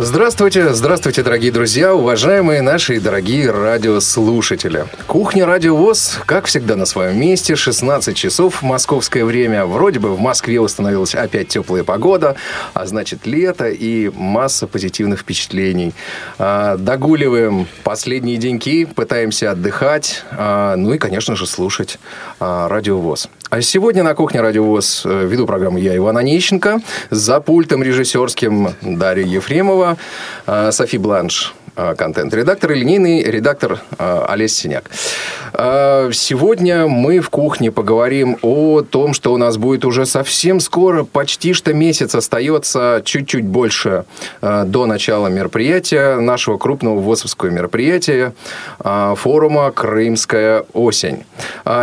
[0.00, 4.86] Здравствуйте, здравствуйте, дорогие друзья, уважаемые наши дорогие радиослушатели.
[5.08, 9.66] Кухня Радио ВОЗ, как всегда, на своем месте, 16 часов московское время.
[9.66, 12.36] Вроде бы в Москве установилась опять теплая погода,
[12.74, 15.92] а значит лето и масса позитивных впечатлений.
[16.38, 21.98] А, догуливаем последние деньки, пытаемся отдыхать, а, ну и, конечно же, слушать
[22.38, 23.28] а, Радио ВОЗ.
[23.50, 28.74] А сегодня на кухне Радио ВОЗ э, веду программу я, Иван Онищенко, за пультом режиссерским
[28.82, 29.96] Дарья Ефремова,
[30.46, 31.54] э, Софи Бланш,
[31.96, 34.90] контент-редактор и линейный редактор Олесь Синяк.
[35.52, 41.52] Сегодня мы в кухне поговорим о том, что у нас будет уже совсем скоро, почти
[41.52, 44.04] что месяц остается, чуть-чуть больше
[44.40, 48.34] до начала мероприятия, нашего крупного ВОЗовского мероприятия,
[48.78, 51.24] форума «Крымская осень».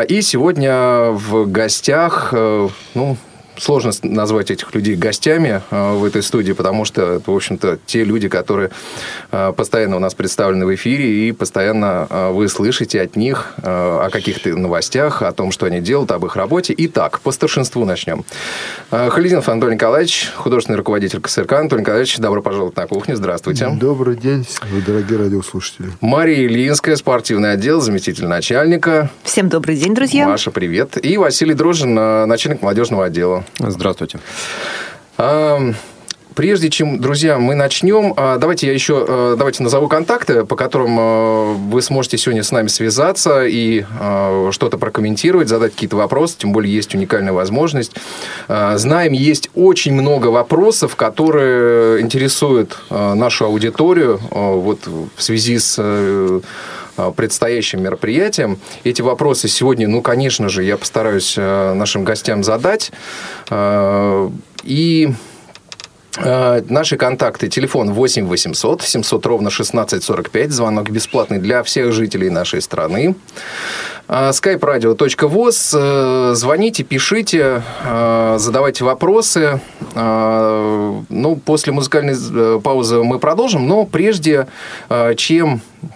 [0.07, 3.17] И сегодня в гостях, э, ну,
[3.57, 8.03] сложно назвать этих людей гостями э, в этой студии, потому что это, в общем-то, те
[8.03, 8.71] люди, которые
[9.31, 14.09] э, постоянно у нас представлены в эфире, и постоянно э, вы слышите от них о
[14.09, 16.73] каких-то новостях, о том, что они делают, об их работе.
[16.77, 18.23] Итак, по старшинству начнем.
[18.91, 21.53] Халидинов Анатолий Николаевич, художественный руководитель КСРК.
[21.53, 23.15] Анатолий Николаевич, добро пожаловать на кухню.
[23.15, 23.69] Здравствуйте.
[23.69, 24.47] Добрый день,
[24.85, 25.89] дорогие радиослушатели.
[26.01, 29.09] Мария Ильинская, спортивный отдел, заместитель начальника.
[29.23, 30.27] Всем добрый день, друзья.
[30.27, 31.03] Маша, привет.
[31.03, 33.44] И Василий Дрожжин, начальник молодежного отдела.
[33.59, 34.19] Здравствуйте.
[36.35, 40.99] Прежде чем, друзья, мы начнем, а, давайте я еще э, давайте назову контакты, по которым
[40.99, 46.51] э, вы сможете сегодня с нами связаться и э, что-то прокомментировать, задать какие-то вопросы, тем
[46.51, 47.93] более есть уникальная возможность.
[48.47, 55.79] Знаем, есть очень много вопросов, которые интересуют нашу аудиторию вот в связи с
[57.15, 58.57] предстоящим мероприятием.
[58.83, 62.91] Эти вопросы сегодня, ну, конечно же, я постараюсь нашим гостям задать.
[64.63, 65.13] И
[66.17, 67.49] Наши контакты.
[67.49, 70.51] Телефон 8 800 700 ровно 1645.
[70.51, 73.15] Звонок бесплатный для всех жителей нашей страны.
[74.07, 76.35] skype-radio.voz.
[76.35, 77.63] Звоните, пишите,
[78.37, 79.59] задавайте вопросы.
[79.93, 84.47] Ну, после музыкальной э, паузы мы продолжим, но прежде
[85.17, 85.87] чем э, э,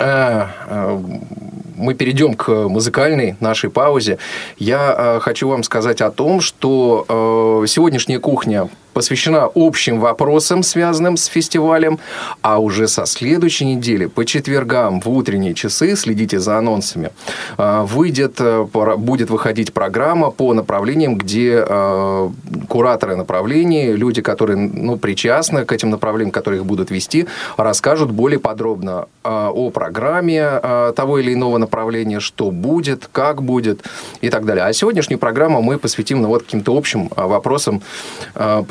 [0.00, 4.18] мы перейдем к музыкальной нашей паузе,
[4.58, 11.98] я хочу вам сказать о том, что сегодняшняя кухня посвящена общим вопросам, связанным с фестивалем,
[12.42, 17.10] а уже со следующей недели по четвергам в утренние часы, следите за анонсами,
[17.56, 22.30] а, выйдет, э, будет выходить программа по направлениям, где а,
[22.68, 28.38] кураторы направлений, люди, которые ну, причастны к этим направлениям, которые их будут вести, расскажут более
[28.38, 30.60] подробно а, о программе
[30.96, 33.84] того или иного направления, что будет, как будет
[34.20, 34.64] и так далее.
[34.64, 37.82] А сегодняшнюю программу мы посвятим ну, вот каким-то общим вопросам,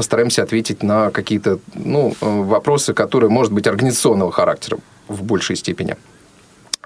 [0.10, 5.98] постараемся ответить на какие-то ну, э, вопросы, которые, может быть, организационного характера в большей степени.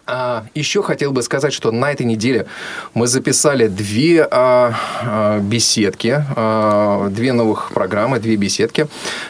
[0.06, 2.46] А, еще хотел бы сказать, что на этой неделе
[2.94, 8.88] мы записали две а, а, беседки, а, две новых программы, две беседки.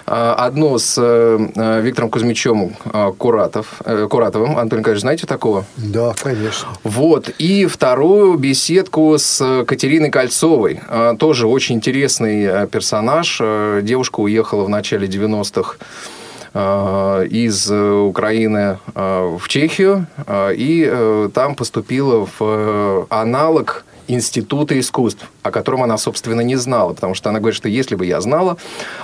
[0.07, 4.57] А, одну с а, Виктором Кузьмичем а, Куратов, а, Куратовым.
[4.57, 5.65] Антон Николаевич, знаете такого?
[5.77, 6.69] Да, конечно.
[6.83, 7.29] Вот.
[7.37, 10.81] И вторую беседку с Катериной Кольцовой.
[10.87, 13.39] А, тоже очень интересный персонаж.
[13.83, 16.22] Девушка уехала в начале 90-х Э,
[16.53, 25.81] из Украины э, в Чехию э, и там поступила в аналог Института искусств, о котором
[25.81, 28.57] она, собственно, не знала, потому что она говорит, что если бы я знала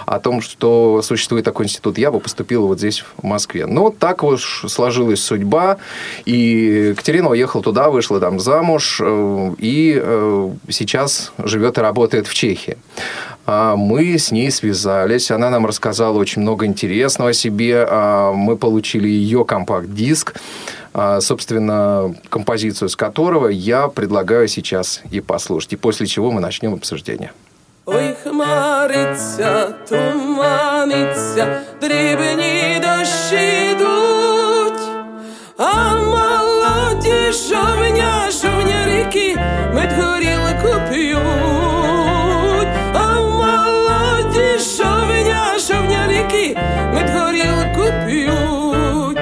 [0.06, 3.66] о том, что существует такой институт, я бы поступила вот здесь, в Москве.
[3.66, 5.78] Но так вот сложилась судьба,
[6.26, 12.78] и Катерина уехала туда, вышла там замуж, и сейчас живет и работает в Чехии.
[13.49, 18.57] А мы с ней связались, она нам рассказала очень много интересного о себе, а мы
[18.57, 20.35] получили ее компакт-диск,
[20.95, 26.75] а, собственно, композицию с которого я предлагаю сейчас и послушать, и после чего мы начнем
[26.75, 27.33] обсуждение.
[27.87, 34.83] Ой, хмариться, туманиться, дрібні дощі йдуть,
[35.59, 38.65] а молоді жовня, жовня
[46.20, 46.58] Ріки,
[46.94, 49.20] мед горілку п'ють.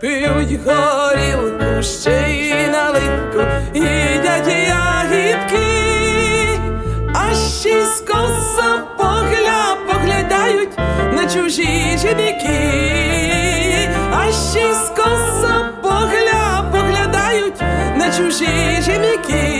[0.00, 3.40] п'ють горілку, ще й наливку,
[3.74, 5.66] їдять ягідки,
[7.14, 10.78] а ще скоса погля поглядають
[11.12, 12.58] на чужі жінки,
[14.12, 17.60] а ще скоса погля поглядають.
[17.96, 19.55] на чужі жінки.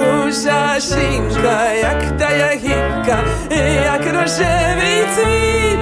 [0.00, 3.24] růžašinka, jak ta jahynka,
[3.84, 5.78] jak roževicí.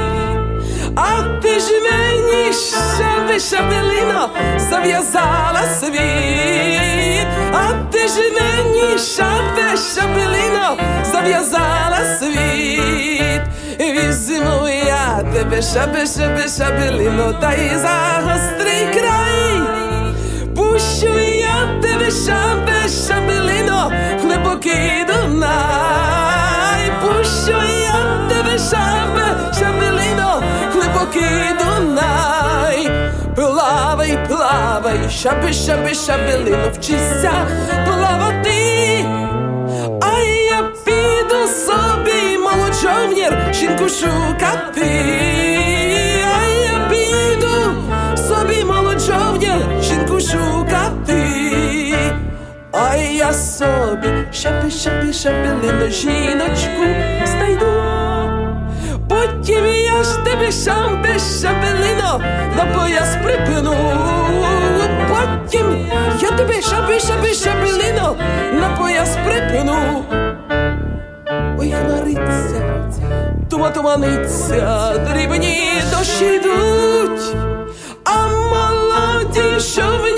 [0.97, 4.31] A tyž meni šaby šabelino
[4.71, 7.29] zavězala svít.
[7.53, 10.77] A tyž meni šabe šabelino
[11.13, 13.43] zavězala svít.
[13.79, 19.55] Vizmu já tebe šabe šabe šabelino, taj za ostrý kraj.
[20.55, 21.28] Pušu
[22.11, 23.91] шампе, шампелино,
[24.25, 29.27] не покиду най, Пущо я тебе шампе,
[29.59, 30.43] шампелино,
[30.75, 32.91] не покиду най.
[33.37, 37.33] Плавай, плавай, шапи, шапи, шапелино, вчися
[37.87, 39.05] плавати,
[40.01, 40.19] а
[40.51, 45.58] я піду собі, мало човнір, жінку шукати.
[53.29, 56.85] Я собі шаби, шаби, шабелино, жіночку
[57.25, 57.67] знайду.
[59.09, 62.21] Потім я ж тебе шамбе шабелино
[62.57, 63.77] на пояс припину.
[65.09, 65.87] Потім
[66.21, 68.17] я тебе шаби, шаби, шабелино
[68.53, 70.05] на пояс припину.
[71.61, 72.91] Ой, хмариться,
[73.51, 77.37] тума туманиться, дрібні дощі йдуть,
[78.05, 80.18] а молоді шовня,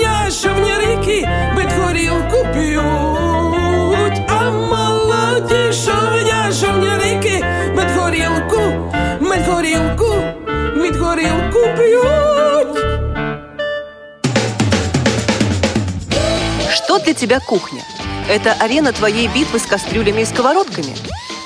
[17.03, 17.83] Для тебя кухня?
[18.29, 20.95] Это арена твоей битвы с кастрюлями и сковородками?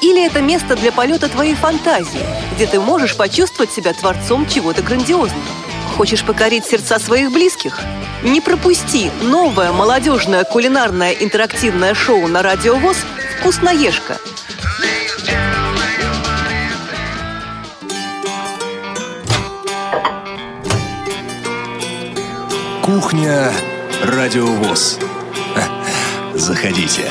[0.01, 2.19] Или это место для полета твоей фантазии,
[2.53, 5.41] где ты можешь почувствовать себя творцом чего-то грандиозного?
[5.95, 7.79] Хочешь покорить сердца своих близких?
[8.23, 12.97] Не пропусти новое молодежное кулинарное интерактивное шоу на Радио ВОЗ
[13.39, 14.17] «Вкусноежка».
[22.83, 23.51] Кухня
[24.03, 24.99] Радиовоз.
[26.35, 27.03] Заходите.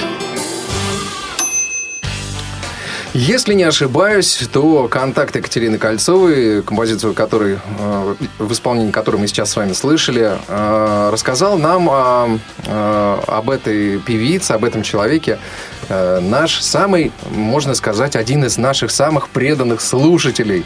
[3.14, 9.52] Если не ошибаюсь, то контакт Екатерины Кольцовой, композицию которой, э, в исполнении которой мы сейчас
[9.52, 15.38] с вами слышали, э, рассказал нам о- э, об этой певице, об этом человеке
[15.88, 20.64] наш самый, можно сказать, один из наших самых преданных слушателей.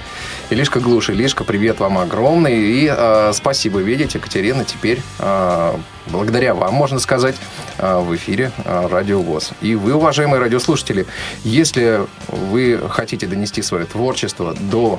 [0.51, 2.57] Илишка Глуш, Илишка, привет вам огромный.
[2.57, 5.75] И э, спасибо, видите, Екатерина теперь, э,
[6.07, 7.37] благодаря вам, можно сказать,
[7.79, 9.53] э, в эфире э, Радио ВОЗ.
[9.61, 11.07] И вы, уважаемые радиослушатели,
[11.45, 14.99] если вы хотите донести свое творчество до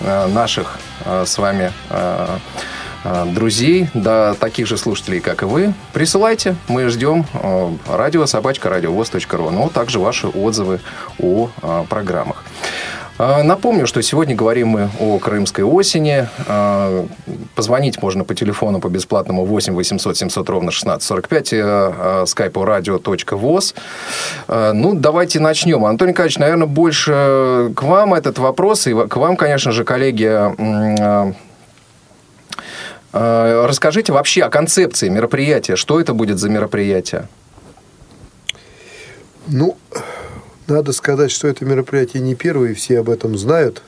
[0.00, 2.38] э, наших э, с вами э, э,
[3.34, 6.56] друзей, до таких же слушателей, как и вы, присылайте.
[6.68, 10.80] Мы ждем э, радио собачка радиовоз.ру, но также ваши отзывы
[11.18, 12.44] о э, программах.
[13.22, 16.26] А, Напомню, что сегодня говорим мы о крымской осени.
[16.48, 17.06] А,
[17.54, 23.74] Позвонить можно по телефону по бесплатному 8 800 700 ровно 1645, скайпу радио.воз.
[24.48, 25.84] А, Ну, давайте начнем.
[25.84, 30.54] Антон Николаевич, наверное, больше к вам этот вопрос, и к вам, конечно же, коллеги, а,
[30.58, 31.32] а,
[33.12, 35.76] Расскажите вообще о концепции мероприятия.
[35.76, 37.28] Что это будет за мероприятие?
[39.48, 39.76] Ну,
[40.68, 43.82] надо сказать, что это мероприятие не первое, все об этом знают.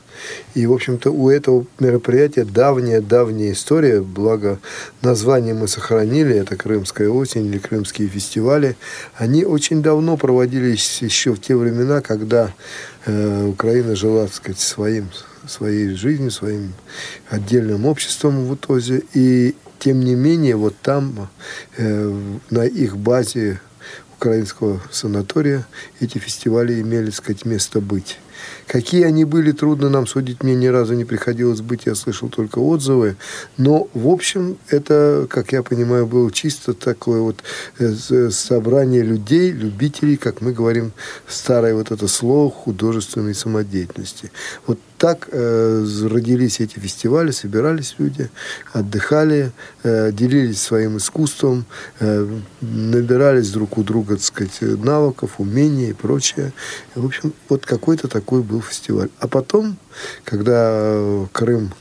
[0.54, 4.58] И, в общем-то, у этого мероприятия давняя-давняя история, благо
[5.00, 8.76] название мы сохранили, это «Крымская осень» или «Крымские фестивали».
[9.14, 12.52] Они очень давно проводились еще в те времена, когда
[13.06, 15.08] э, Украина жила, так сказать, своим,
[15.46, 16.72] своей жизнью, своим
[17.28, 19.02] отдельным обществом в итоге.
[19.14, 21.28] И, тем не менее, вот там,
[21.76, 22.14] э,
[22.50, 23.60] на их базе
[24.16, 25.66] украинского санатория
[26.00, 28.18] эти фестивали имели, так сказать, место быть.
[28.66, 30.42] Какие они были, трудно нам судить.
[30.42, 33.16] Мне ни разу не приходилось быть, я слышал только отзывы.
[33.56, 37.42] Но, в общем, это, как я понимаю, было чисто такое вот
[37.78, 40.92] э, с- собрание людей, любителей, как мы говорим,
[41.28, 44.30] старое вот это слово художественной самодеятельности.
[44.66, 48.30] Вот так э, родились эти фестивали, собирались люди,
[48.72, 49.50] отдыхали,
[49.82, 51.64] э, делились своим искусством,
[51.98, 52.24] э,
[52.60, 56.52] набирались друг у друга, так сказать, навыков, умений и прочее.
[56.94, 59.08] В общем, вот какой-то такой был фестиваль.
[59.18, 59.76] А потом,
[60.22, 61.74] когда Крым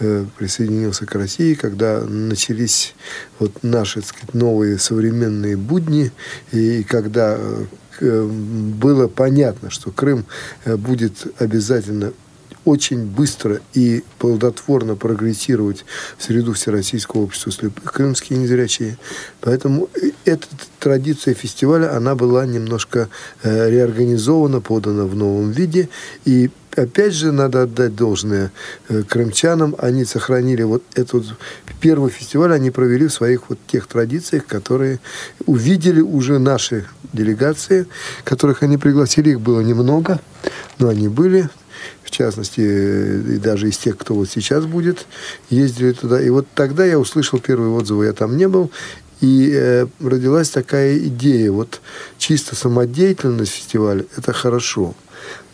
[0.00, 2.94] э, присоединился к России, когда начались
[3.38, 6.12] вот наши так сказать, новые современные будни,
[6.50, 7.64] и когда э,
[8.00, 10.26] э, было понятно, что Крым
[10.66, 12.12] будет обязательно
[12.64, 15.84] очень быстро и плодотворно прогрессировать
[16.16, 18.98] в среду Всероссийского общества слепых крымские незрячие.
[19.40, 19.88] Поэтому
[20.24, 20.46] эта
[20.78, 23.08] традиция фестиваля, она была немножко
[23.42, 25.88] э, реорганизована, подана в новом виде.
[26.24, 28.52] И опять же, надо отдать должное
[28.88, 29.74] э, крымчанам.
[29.78, 31.24] Они сохранили вот этот
[31.80, 35.00] первый фестиваль, они провели в своих вот тех традициях, которые
[35.46, 37.86] увидели уже наши делегации,
[38.24, 39.30] которых они пригласили.
[39.30, 40.20] Их было немного,
[40.78, 41.48] но они были
[42.12, 45.06] частности, и даже из тех, кто вот сейчас будет,
[45.50, 46.20] ездили туда.
[46.20, 48.70] И вот тогда я услышал первые отзывы, я там не был,
[49.20, 51.80] и э, родилась такая идея, вот
[52.18, 54.94] чисто самодеятельность фестиваля– это хорошо–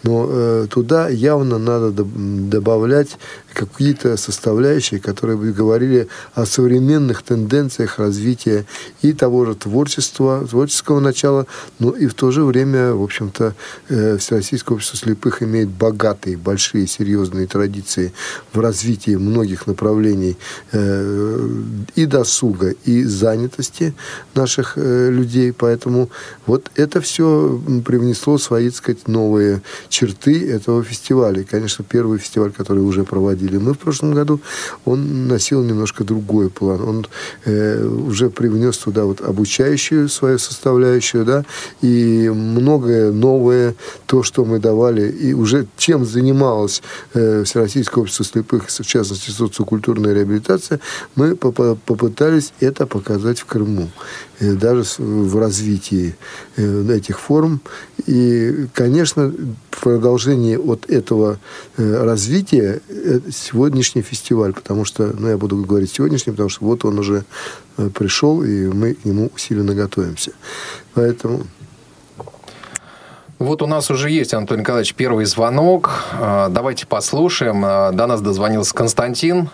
[0.03, 3.19] но э, туда явно надо добавлять
[3.59, 8.65] какие-то составляющие, которые бы говорили о современных тенденциях развития
[9.03, 11.47] и того же творчества, творческого начала,
[11.81, 13.55] но и в то же время, в общем-то,
[13.88, 18.12] э, Всероссийское общество слепых имеет богатые, большие, серьезные традиции
[18.53, 20.37] в развитии многих направлений
[20.73, 21.49] э,
[21.97, 23.95] и досуга, и занятости
[24.35, 25.53] наших э, людей.
[25.53, 26.11] Поэтому
[26.47, 31.41] вот это все привнесло свои, так сказать, новые черты этого фестиваля.
[31.41, 34.40] И, конечно, первый фестиваль, который уже проводили мы в прошлом году,
[34.85, 36.83] он носил немножко другой план.
[36.83, 37.07] Он
[37.45, 41.45] э, уже привнес туда вот обучающую свою составляющую, да,
[41.81, 43.75] и многое новое,
[44.07, 46.83] то, что мы давали, и уже чем занималось
[47.14, 50.81] э, Всероссийское общество слепых, в частности, социокультурная реабилитация,
[51.14, 53.88] мы попытались это показать в Крыму.
[54.40, 56.14] Э, даже в развитии
[56.57, 57.61] э, этих форм.
[58.07, 59.33] И, конечно,
[59.71, 61.38] в продолжении от этого
[61.76, 62.81] э, развития
[63.38, 67.25] сегодняшний фестиваль, потому что, ну, я буду говорить сегодняшний, потому что вот он уже
[67.95, 70.33] пришел, и мы к нему усиленно готовимся.
[70.95, 71.42] Поэтому...
[73.38, 75.90] Вот у нас уже есть, Антон Николаевич, первый звонок.
[76.18, 77.62] Давайте послушаем.
[77.97, 79.49] До нас дозвонился Константин.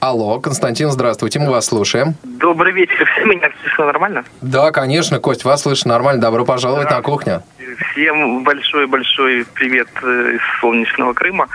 [0.00, 2.14] Алло, Константин, здравствуйте, мы вас слушаем.
[2.24, 4.24] Добрый вечер всем, меня слышно нормально?
[4.40, 7.44] Да, конечно, Кость, вас слышно нормально, добро пожаловать на кухню.
[7.92, 11.46] Всем большой-большой привет э, из солнечного Крыма.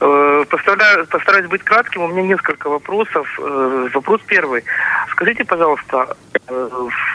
[0.00, 2.02] Э, постараюсь, постараюсь быть кратким.
[2.02, 3.28] У меня несколько вопросов.
[3.40, 4.64] Э, вопрос первый.
[5.12, 6.16] Скажите, пожалуйста,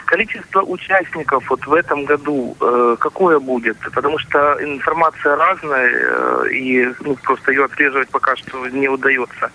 [0.04, 2.56] количество участников вот в этом году
[3.00, 3.76] какое будет?
[3.92, 9.50] Потому что информация разная, и ну, просто ее отслеживать пока что не удается.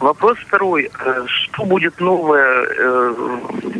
[0.00, 0.90] Вопрос второй.
[1.04, 3.14] Э, что будет новое э,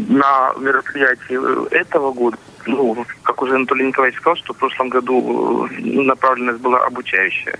[0.08, 2.36] на мероприятии этого года?
[2.66, 7.58] Ну, как уже Анатолий Николаевич сказал, что в прошлом году э, направленность была обучающая.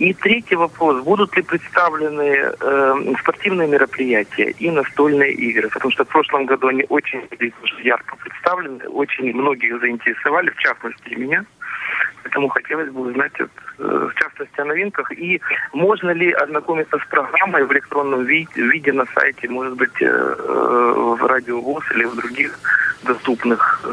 [0.00, 1.04] И третий вопрос.
[1.04, 5.68] Будут ли представлены э, спортивные мероприятия и настольные игры?
[5.68, 7.28] Потому что в прошлом году они очень
[7.84, 11.44] ярко представлены, очень многих заинтересовали, в частности меня.
[12.22, 15.12] Поэтому хотелось бы узнать, э, в частности, о новинках.
[15.12, 15.38] И
[15.74, 21.26] можно ли ознакомиться с программой в электронном виде на сайте, может быть, э, э, в
[21.26, 22.58] Радио ВОЗ или в других
[23.02, 23.84] доступных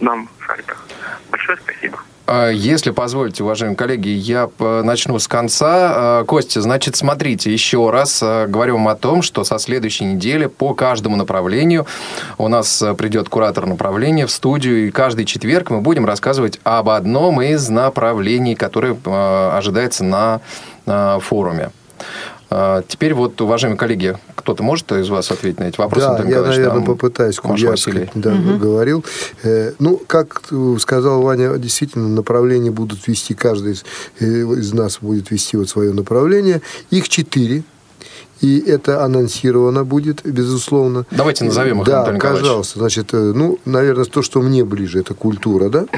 [0.00, 0.86] нам сайтах.
[1.30, 1.98] Большое спасибо.
[2.26, 5.92] А, если позволите, уважаемые коллеги, я начну с конца.
[5.94, 10.46] А, Костя, значит, смотрите, еще раз а, говорю вам о том, что со следующей недели
[10.46, 11.86] по каждому направлению
[12.38, 17.42] у нас придет куратор направления в студию, и каждый четверг мы будем рассказывать об одном
[17.42, 18.96] из направлений, которое
[19.56, 20.40] ожидается на
[21.20, 21.70] форуме.
[22.54, 26.06] А, теперь вот, уважаемые коллеги, кто-то может из вас ответить на эти вопросы?
[26.06, 28.58] Да, я, наверное, там, попытаюсь, я да, угу.
[28.58, 29.04] говорил.
[29.42, 33.84] Э, ну, как сказал Ваня, действительно, направления будут вести, каждый из,
[34.20, 36.60] э, из нас будет вести вот свое направление.
[36.90, 37.62] Их четыре
[38.42, 41.06] и это анонсировано будет, безусловно.
[41.12, 42.80] Давайте назовем их, Да, Антон пожалуйста.
[42.80, 45.86] Значит, э, ну, наверное, то, что мне ближе, это культура, да?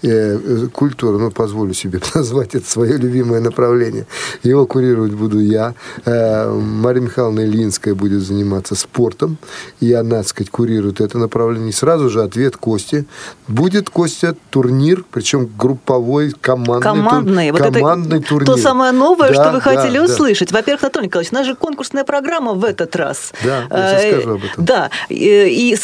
[0.00, 4.06] Э, э, культура, ну, позволю себе назвать это свое любимое направление.
[4.42, 5.74] Его курировать буду я.
[6.04, 9.38] Мария Михайловна Ильинская будет заниматься спортом,
[9.80, 11.72] и она, так сказать, курирует это направление.
[11.72, 13.06] сразу же ответ Кости.
[13.48, 18.46] Будет, Костя, турнир, причем групповой, командный, командный, тур, вот командный это турнир.
[18.46, 20.52] То самое новое, да, что вы хотели да, услышать.
[20.52, 23.32] Во-первых, Анатолий Николаевич, у нас же конкурс конкурсная программа в этот раз.
[23.44, 24.64] Да, я сейчас скажу об этом.
[24.64, 25.76] Да, и,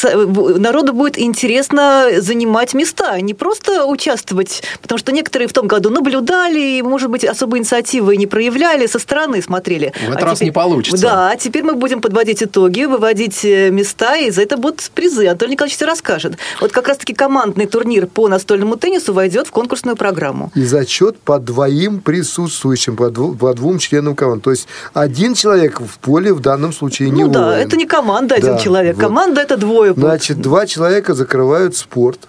[0.58, 5.90] народу будет интересно занимать места, а не просто участвовать, потому что некоторые в том году
[5.90, 9.92] наблюдали, и, может быть, особой инициативы не проявляли, со стороны смотрели.
[10.04, 11.02] В этот а раз теперь, не получится.
[11.02, 15.28] Да, а теперь мы будем подводить итоги, выводить э, места, и за это будут призы.
[15.28, 16.38] Анатолий Николаевич все расскажет.
[16.60, 20.50] Вот как раз-таки командный турнир по настольному теннису войдет в конкурсную программу.
[20.56, 24.42] И зачет по двоим присутствующим, по, дву, по двум членам команды.
[24.42, 28.34] То есть один человек в поле в данном случае не Ну да, это не команда
[28.34, 28.96] один да, человек.
[28.96, 29.02] Вот.
[29.02, 29.94] Команда это двое.
[29.94, 32.20] Значит, два человека закрывают спорт.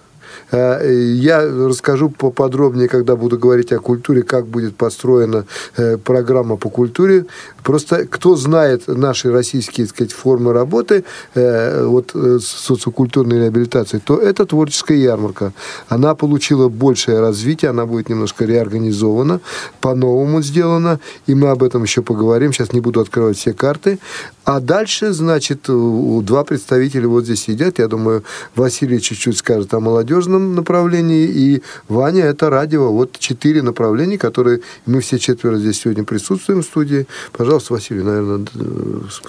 [0.51, 5.45] Э, я расскажу поподробнее, когда буду говорить о культуре, как будет построена
[5.77, 7.25] э, программа по культуре.
[7.65, 11.03] Просто кто знает наши российские, так сказать, формы работы,
[11.33, 15.51] вот социокультурной реабилитации, то это творческая ярмарка.
[15.89, 19.41] Она получила большее развитие, она будет немножко реорганизована,
[19.81, 22.53] по-новому сделана, и мы об этом еще поговорим.
[22.53, 23.97] Сейчас не буду открывать все карты.
[24.43, 27.79] А дальше, значит, два представителя вот здесь сидят.
[27.79, 28.23] Я думаю,
[28.55, 32.91] Василий чуть-чуть скажет о молодежном направлении, и Ваня– это радио.
[32.91, 37.07] Вот четыре направления, которые мы все четверо здесь сегодня присутствуем в студии.
[37.31, 38.45] Пожалуйста, Василий, наверное,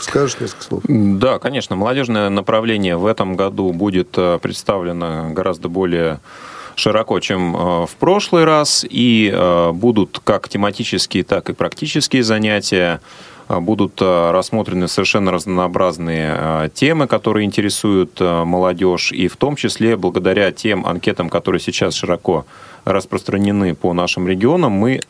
[0.01, 0.83] скажешь несколько слов.
[0.87, 1.77] Да, конечно.
[1.77, 6.21] Молодежное направление в этом году будет э, представлено гораздо более
[6.75, 13.01] широко, чем э, в прошлый раз, и э, будут как тематические, так и практические занятия.
[13.49, 21.31] Будут рассмотрены совершенно разнообразные темы, которые интересуют молодежь, и в том числе благодаря тем анкетам,
[21.31, 22.45] которые сейчас широко
[22.87, 25.01] распространены по нашим регионам, мы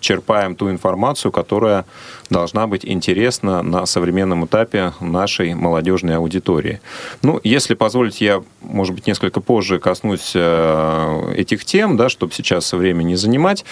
[0.00, 1.84] черпаем ту информацию, которая
[2.30, 6.80] должна быть интересна на современном этапе нашей молодежной аудитории.
[7.22, 12.72] Ну, если позволить, я, может быть, несколько позже коснусь э, этих тем, да, чтобы сейчас
[12.72, 13.64] время не занимать.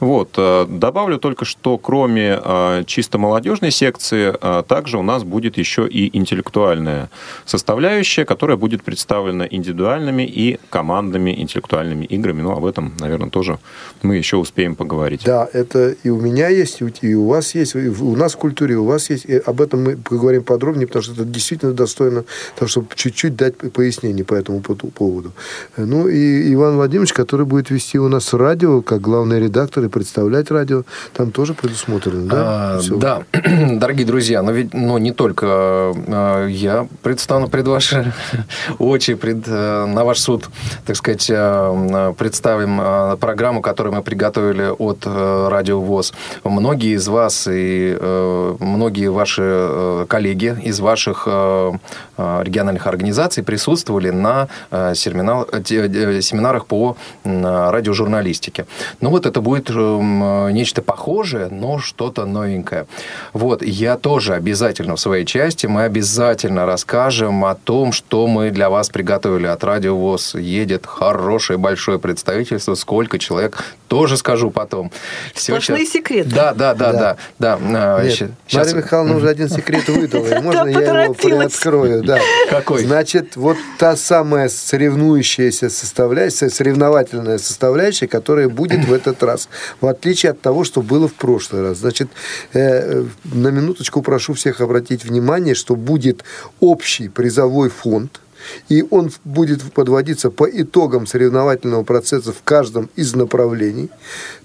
[0.00, 0.34] Вот.
[0.36, 6.16] Э, добавлю только, что кроме э, чисто молодежной секции, также у нас будет еще и
[6.16, 7.10] интеллектуальная
[7.44, 12.42] составляющая, которая будет представлена индивидуальными и командными интеллектуальными играми.
[12.42, 13.58] Ну, об этом, наверное, тоже
[14.02, 15.22] мы еще успеем поговорить.
[15.24, 18.84] Да, это и у меня есть, и у вас есть, у нас в культуре, у
[18.84, 19.26] вас есть.
[19.26, 22.24] И об этом мы поговорим подробнее, потому что это действительно достойно
[22.56, 25.32] того, чтобы чуть-чуть дать пояснение по этому поводу.
[25.76, 30.50] Ну и Иван Владимирович, который будет вести у нас радио, как главный редактор и представлять
[30.50, 32.36] радио, там тоже предусмотрено, да?
[32.36, 33.22] А, да,
[33.78, 38.12] дорогие друзья, но ведь ну, не только а, я предстану пред ваши
[38.78, 40.48] очи, пред, э, на ваш суд,
[40.86, 46.12] так сказать, э, представим э, программу, которую мы приготовили от Радио ВОЗ.
[46.44, 51.72] Многие из вас и э, многие ваши э, коллеги из ваших э,
[52.16, 58.66] региональных организаций присутствовали на семинар, семинарах по радиожурналистике.
[59.00, 62.86] Ну вот это будет нечто похожее, но что-то новенькое.
[63.32, 68.70] Вот, я тоже обязательно в своей части, мы обязательно расскажем о том, что мы для
[68.70, 70.36] вас приготовили от Радио ВОЗ.
[70.36, 74.92] Едет хорошее большое представительство, сколько человек, тоже скажу потом.
[75.34, 76.28] Сплошные секреты.
[76.28, 77.58] Да, да, да, да, да.
[78.02, 78.66] Нет, сейчас...
[78.66, 80.40] Мария Михайловна уже один секрет выдала.
[80.42, 82.02] Можно я его приоткрою?
[82.02, 82.18] Да.
[82.50, 82.84] Какой?
[82.84, 89.48] Значит, вот та самая соревнующаяся составляющая, соревновательная составляющая, которая будет в этот раз.
[89.80, 91.78] В отличие от того, что было в прошлый раз.
[91.78, 92.10] Значит,
[92.52, 96.22] э, на минуточку прошу всех обратить внимание, что будет
[96.60, 98.20] общий призовой фонд
[98.68, 103.90] и он будет подводиться по итогам соревновательного процесса в каждом из направлений.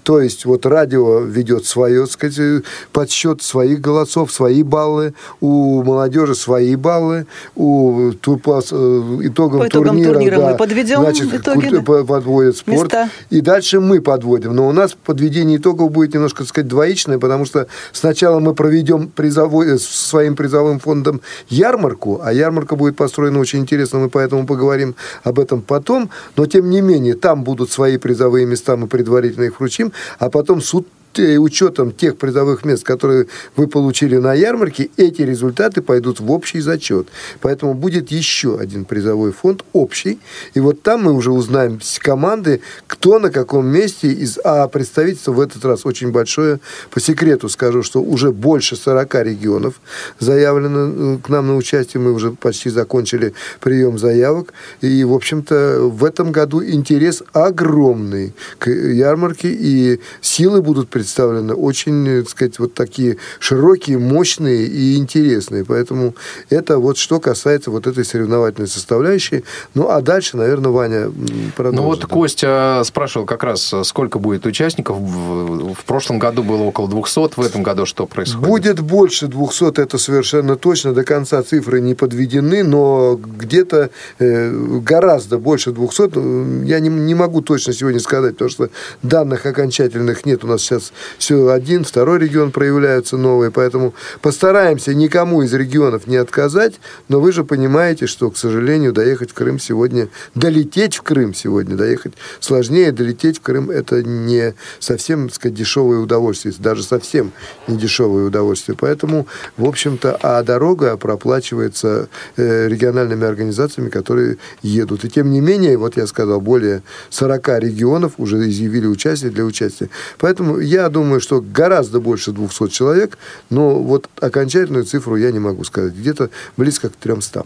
[0.02, 6.34] То есть вот радио ведет свое, так сказать, подсчет своих голосов, свои баллы, у молодежи
[6.34, 11.68] свои баллы, у турпас, э, итогам, по итогам турнира, турнира да, мы подведем значит, итоги,
[11.68, 12.04] да?
[12.04, 12.84] подводит спорт.
[12.84, 13.10] Места.
[13.28, 14.54] И дальше мы подводим.
[14.54, 19.08] Но у нас подведение итогов будет немножко, так сказать, двоичное, потому что сначала мы проведем
[19.08, 24.94] призовой, э, своим призовым фондом ярмарку, а ярмарка будет построена очень интересно, мы поэтому поговорим
[25.24, 26.10] об этом потом.
[26.36, 30.60] Но, тем не менее, там будут свои призовые места, мы предварительно их вручим а потом
[30.60, 30.86] суд
[31.18, 37.08] учетом тех призовых мест, которые вы получили на ярмарке, эти результаты пойдут в общий зачет.
[37.40, 40.18] Поэтому будет еще один призовой фонд общий.
[40.54, 44.08] И вот там мы уже узнаем с команды, кто на каком месте.
[44.08, 46.60] Из, а представительство в этот раз очень большое.
[46.90, 49.80] По секрету скажу, что уже больше 40 регионов
[50.18, 52.00] заявлено э, к нам на участие.
[52.00, 54.52] Мы уже почти закончили прием заявок.
[54.80, 59.48] И, в общем-то, в этом году интерес огромный к ярмарке.
[59.50, 65.64] И силы будут представлены очень, так сказать, вот такие широкие, мощные и интересные.
[65.64, 66.14] Поэтому
[66.50, 69.44] это вот что касается вот этой соревновательной составляющей.
[69.72, 71.10] Ну, а дальше, наверное, Ваня
[71.56, 71.80] продолжит.
[71.80, 74.98] Ну, вот Костя спрашивал как раз, сколько будет участников.
[74.98, 78.46] В, прошлом году было около 200, в этом году что происходит?
[78.46, 80.92] Будет больше 200, это совершенно точно.
[80.92, 84.50] До конца цифры не подведены, но где-то э,
[84.84, 86.66] гораздо больше 200.
[86.66, 88.68] Я не, не могу точно сегодня сказать, потому что
[89.02, 90.44] данных окончательных нет.
[90.44, 96.16] У нас сейчас все один, второй регион проявляются новые, поэтому постараемся никому из регионов не
[96.16, 101.34] отказать, но вы же понимаете, что, к сожалению, доехать в Крым сегодня, долететь в Крым
[101.34, 107.32] сегодня, доехать сложнее, долететь в Крым это не совсем, так сказать, дешевое удовольствие, даже совсем
[107.66, 108.76] не дешевое удовольствие.
[108.78, 109.26] Поэтому,
[109.56, 115.04] в общем-то, а дорога проплачивается э, региональными организациями, которые едут.
[115.04, 119.90] И тем не менее, вот я сказал, более 40 регионов уже изъявили участие для участия.
[120.18, 123.18] Поэтому я думаю, что гораздо больше 200 человек,
[123.50, 125.92] но вот окончательную цифру я не могу сказать.
[125.94, 127.44] Где-то близко к 300.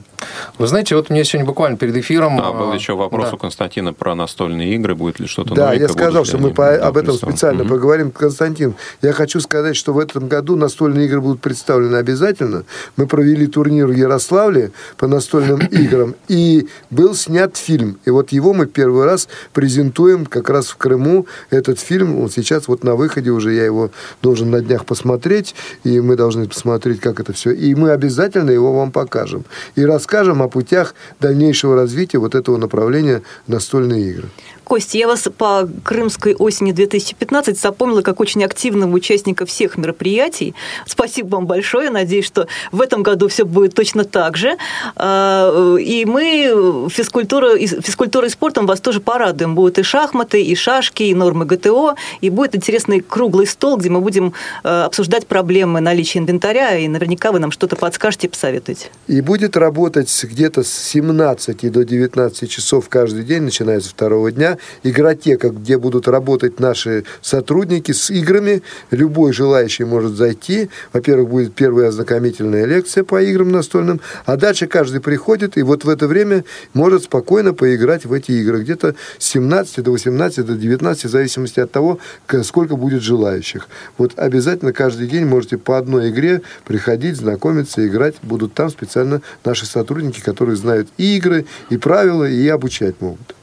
[0.59, 2.41] Вы знаете, вот мне сегодня буквально перед эфиром...
[2.41, 3.35] А, был а, еще вопрос да.
[3.35, 4.95] у Константина про настольные игры.
[4.95, 5.89] Будет ли что-то Да, новенькое?
[5.89, 7.73] я сказал, что мы по, об этом специально Мгм.
[7.73, 8.11] поговорим.
[8.11, 12.65] Константин, я хочу сказать, что в этом году настольные игры будут представлены обязательно.
[12.97, 17.99] Мы провели турнир в Ярославле по настольным играм, и был снят фильм.
[18.05, 21.27] И вот его мы первый раз презентуем как раз в Крыму.
[21.51, 23.91] Этот фильм, он сейчас вот на выходе уже, я его
[24.23, 27.51] должен на днях посмотреть, и мы должны посмотреть, как это все.
[27.51, 29.45] И мы обязательно его вам покажем.
[29.77, 34.29] И расскажем о путях дальнейшего развития вот этого направления настольные игры.
[34.65, 40.55] Костя, я вас по крымской осени 2015 запомнила как очень активного участника всех мероприятий.
[40.87, 41.91] Спасибо вам большое.
[41.91, 44.57] Надеюсь, что в этом году все будет точно так же.
[44.97, 49.55] А, И мы физкультура, физкультурой и спортом вас тоже порадуем.
[49.55, 51.95] Будут и шахматы, и шашки, и нормы ГТО.
[52.23, 54.33] И будет интересный круглый стол, где мы будем
[54.65, 56.79] э, обсуждать проблемы наличия инвентаря.
[56.79, 58.87] И наверняка вы нам что-то подскажете и посоветуете.
[59.09, 64.33] И будет работать с- где-то с 17 до 19 часов каждый день, начиная со второго
[64.33, 68.63] дня, игротека, где будут работать наши сотрудники с играми.
[68.91, 70.71] Любой желающий может зайти.
[70.93, 75.89] Во-первых, будет первая ознакомительная лекция по играм настольным, а дальше каждый приходит и вот в
[75.89, 78.63] это время может спокойно поиграть в эти игры.
[78.63, 81.99] Где-то с 17 до 18, до 19, в зависимости от того,
[82.43, 83.69] сколько будет желающих.
[83.99, 88.17] Вот обязательно каждый день можете по одной игре приходить, знакомиться, играть.
[88.23, 93.35] Будут там специально наши сотрудники, которые знают и игры, и правила, и обучать могут.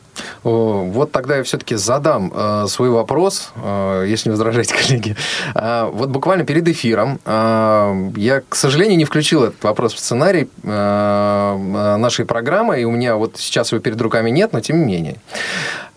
[0.44, 5.16] Вот тогда я все-таки задам э, свой вопрос, э, если не возражаете, коллеги.
[5.56, 10.50] А, вот буквально перед эфиром э, я, к сожалению, не включил этот вопрос в сценарий
[10.64, 14.80] э, э, нашей программы, и у меня вот сейчас его перед руками нет, но тем
[14.80, 15.16] не менее.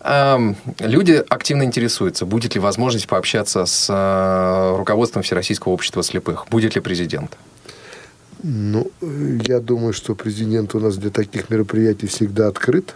[0.00, 6.74] Эм, Люди активно интересуются, будет ли возможность пообщаться с э, руководством Всероссийского общества слепых, будет
[6.74, 7.38] ли президент.
[8.42, 12.94] Ну, э, я думаю, что президент у нас для таких мероприятий всегда открыт.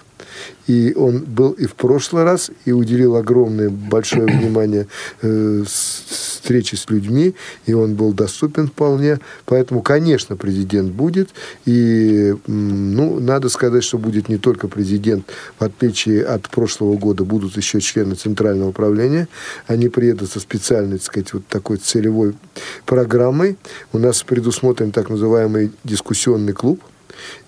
[0.66, 4.86] И он был и в прошлый раз, и уделил огромное, большое внимание
[5.22, 7.34] э, встрече с людьми,
[7.66, 9.18] и он был доступен вполне.
[9.46, 11.30] Поэтому, конечно, президент будет.
[11.64, 15.26] И, ну, надо сказать, что будет не только президент,
[15.58, 19.28] в отличие от прошлого года, будут еще члены Центрального управления.
[19.66, 22.34] Они приедут со специальной, так сказать, вот такой целевой
[22.86, 23.56] программой.
[23.92, 26.82] У нас предусмотрен так называемый дискуссионный клуб.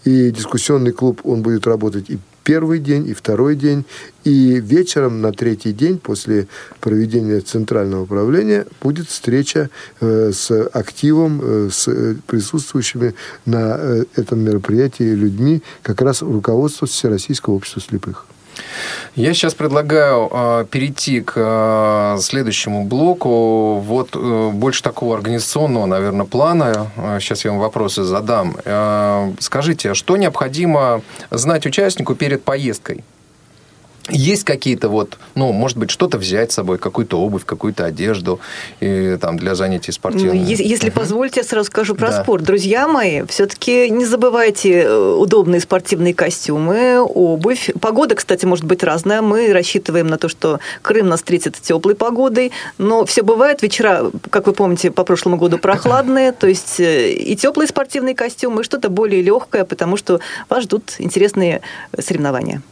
[0.05, 3.85] И дискуссионный клуб, он будет работать и первый день, и второй день.
[4.24, 6.46] И вечером на третий день после
[6.81, 13.14] проведения центрального управления будет встреча э, с активом, э, с э, присутствующими
[13.46, 18.26] на э, этом мероприятии людьми, как раз руководство Всероссийского общества слепых.
[19.14, 23.78] Я сейчас предлагаю э, перейти к э, следующему блоку.
[23.80, 26.90] Вот э, больше такого организационного, наверное, плана.
[27.20, 28.56] Сейчас я вам вопросы задам.
[28.64, 33.04] Э, скажите, а что необходимо знать участнику перед поездкой?
[34.11, 38.40] Есть какие-то вот, ну, может быть, что-то взять с собой, какую-то обувь, какую-то одежду
[38.81, 40.38] и, там, для занятий Ну, спортивными?
[40.38, 42.23] если, если позволите, я сразу скажу про Да.
[42.23, 42.44] спорт.
[42.44, 47.70] Друзья мои, все-таки не забывайте э, удобные спортивные костюмы, обувь.
[47.81, 49.23] Погода, кстати, может быть разная.
[49.23, 53.62] Мы рассчитываем на то, что Крым нас встретит теплой погодой, но все бывает.
[53.62, 58.62] Вечера, как вы помните, по прошлому году прохладные, то есть э, и теплые спортивные костюмы,
[58.62, 61.61] и что-то более легкое, потому что вас ждут интересные
[61.99, 62.62] соревнования.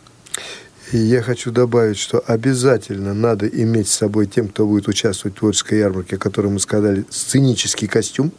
[0.90, 5.40] И я хочу добавить, что обязательно надо иметь с собой тем, кто будет участвовать в
[5.40, 8.32] творческой ярмарке, о которой мы сказали, сценический костюм.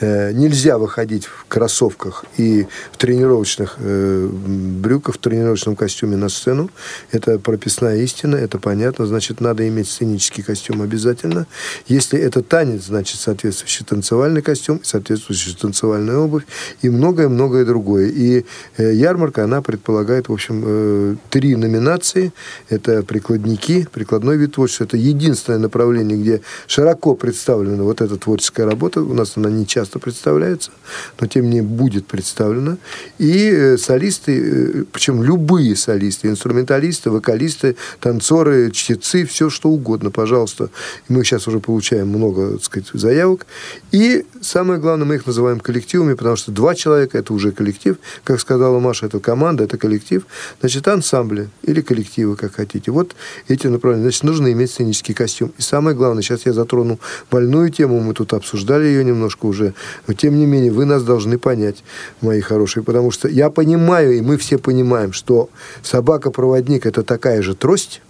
[0.00, 6.70] Э, Нельзя выходить в кроссовках и в тренировочных э, брюках, в тренировочном костюме на сцену.
[7.12, 9.06] Это прописная истина, это понятно.
[9.06, 11.46] Значит, надо иметь сценический костюм обязательно.
[11.86, 16.44] Если это танец, значит, соответствующий танцевальный костюм, соответствующая танцевальная обувь
[16.82, 18.08] и многое-многое другое.
[18.08, 18.44] И
[18.76, 22.32] э, ярмарка, она предполагает, в общем, э, три номинации номинации.
[22.68, 24.84] Это прикладники, прикладной вид творчества.
[24.84, 29.02] Это единственное направление, где широко представлена вот эта творческая работа.
[29.02, 30.72] У нас она не часто представляется,
[31.20, 32.76] но тем не менее будет представлена.
[33.18, 40.70] И э, солисты, э, причем любые солисты, инструменталисты, вокалисты, танцоры, чтецы, все что угодно, пожалуйста.
[41.08, 43.46] Мы сейчас уже получаем много, так сказать, заявок.
[43.92, 47.96] И самое главное, мы их называем коллективами, потому что два человека– это уже коллектив.
[48.24, 50.26] Как сказала Маша, это команда, это коллектив.
[50.60, 52.90] Значит, ансамбли или коллективы, как хотите.
[52.90, 53.14] Вот
[53.48, 54.04] эти направления.
[54.04, 55.52] Значит, нужно иметь сценический костюм.
[55.58, 56.98] И самое главное, сейчас я затрону
[57.30, 59.74] больную тему, мы тут обсуждали ее немножко уже.
[60.06, 61.82] Но, тем не менее, вы нас должны понять,
[62.20, 65.50] мои хорошие, потому что я понимаю, и мы все понимаем, что
[65.82, 68.00] собака-проводник– это такая же трость,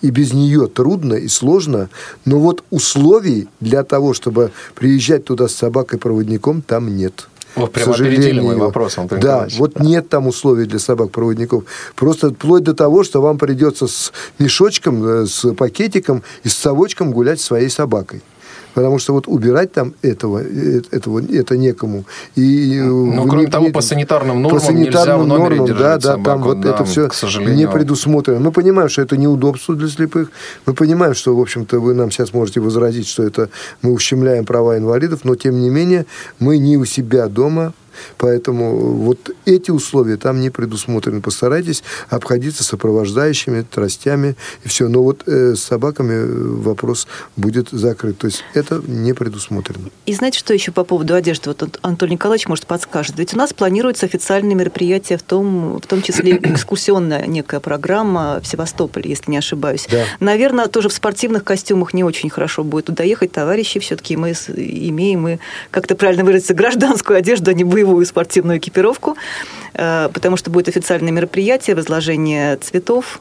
[0.00, 1.88] и без нее трудно и сложно,
[2.24, 7.28] но вот условий для того, чтобы приезжать туда с собакой-проводником, там нет.
[7.56, 9.58] Вот К прямо опередили мой вопрос, Антон Да, Николаевич.
[9.58, 11.64] вот нет там условий для собак-проводников.
[11.94, 17.12] Просто вплоть до того, что вам придется с мешочком, э, с пакетиком и с совочком
[17.12, 18.22] гулять своей собакой.
[18.74, 22.04] Потому что вот убирать там этого, э, этого это некому.
[22.36, 25.78] И, э, Ну, кроме не- того, по санитарным нормам по санитарным нельзя в номере нормам,
[25.78, 27.56] да, да, там собаку, вот да, это все к сожалению.
[27.56, 28.40] не предусмотрено.
[28.40, 30.30] Мы понимаем, что это неудобство для слепых.
[30.66, 33.48] Мы понимаем, что, в общем-то, вы нам сейчас можете возразить, что это
[33.82, 36.06] мы ущемляем права инвалидов, но, тем не менее,
[36.38, 37.72] мы не у себя дома,
[38.18, 41.20] Поэтому вот эти условия там не предусмотрены.
[41.20, 44.88] Постарайтесь обходиться сопровождающими, тростями и все.
[44.88, 48.18] Но вот э, с собаками э, вопрос будет закрыт.
[48.18, 49.90] То есть это не предусмотрено.
[50.06, 51.50] И знаете, что еще по поводу одежды?
[51.50, 53.18] Вот Ан- Анатолий Николаевич, может, подскажет.
[53.18, 58.46] Ведь у нас планируются официальные мероприятия, в том, в том числе экскурсионная некая программа в
[58.46, 59.86] Севастополе, если не ошибаюсь.
[59.90, 60.04] Да.
[60.20, 63.32] Наверное, тоже в спортивных костюмах не очень хорошо будет туда ехать.
[63.32, 65.38] Товарищи все-таки мы имеем, и,
[65.70, 69.16] как-то правильно выразиться, гражданскую одежду, а не боевую спортивную экипировку,
[69.74, 73.20] э, потому что будет официальное мероприятие, возложение цветов.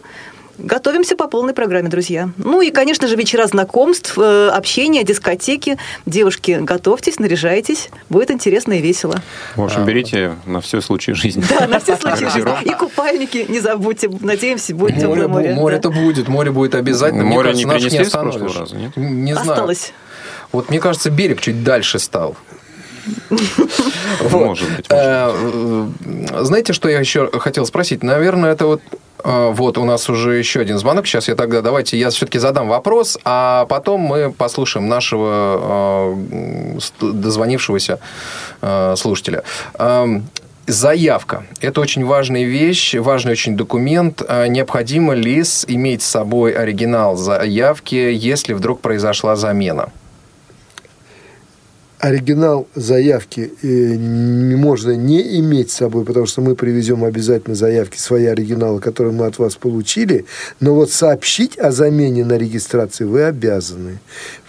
[0.57, 2.29] Готовимся по полной программе, друзья.
[2.37, 5.77] Ну и, конечно же, вечера знакомств, э, общения, дискотеки.
[6.05, 7.89] Девушки, готовьтесь, наряжайтесь.
[8.09, 9.23] Будет интересно и весело.
[9.55, 11.43] В общем, берите на все случаи жизни.
[11.49, 12.69] Да, на все случаи жизни.
[12.69, 14.09] И купальники не забудьте.
[14.19, 15.53] Надеемся, будет Море, теплое море.
[15.55, 15.81] море, Да.
[15.83, 17.23] то будет, море будет обязательно.
[17.23, 18.95] Море не принесли с прошлого раза, нет?
[18.97, 19.51] Не знаю.
[19.51, 19.93] Осталось.
[20.51, 22.35] Вот мне кажется, берег чуть дальше стал.
[24.31, 25.87] Может быть, Э,
[26.41, 28.03] Знаете, что я еще хотел спросить?
[28.03, 28.81] Наверное, это вот
[29.23, 31.07] э, вот у нас уже еще один звонок.
[31.07, 37.99] Сейчас я тогда давайте я все-таки задам вопрос, а потом мы послушаем нашего э, дозвонившегося
[38.95, 39.43] слушателя.
[39.79, 40.27] Эм,
[40.67, 41.43] Заявка.
[41.59, 44.21] Это очень важная вещь, важный очень документ.
[44.47, 49.89] Необходимо ли иметь с собой оригинал заявки, если вдруг произошла замена?
[52.01, 58.25] Оригинал заявки э, можно не иметь с собой, потому что мы привезем обязательно заявки, свои
[58.25, 60.25] оригиналы, которые мы от вас получили,
[60.59, 63.99] но вот сообщить о замене на регистрации вы обязаны.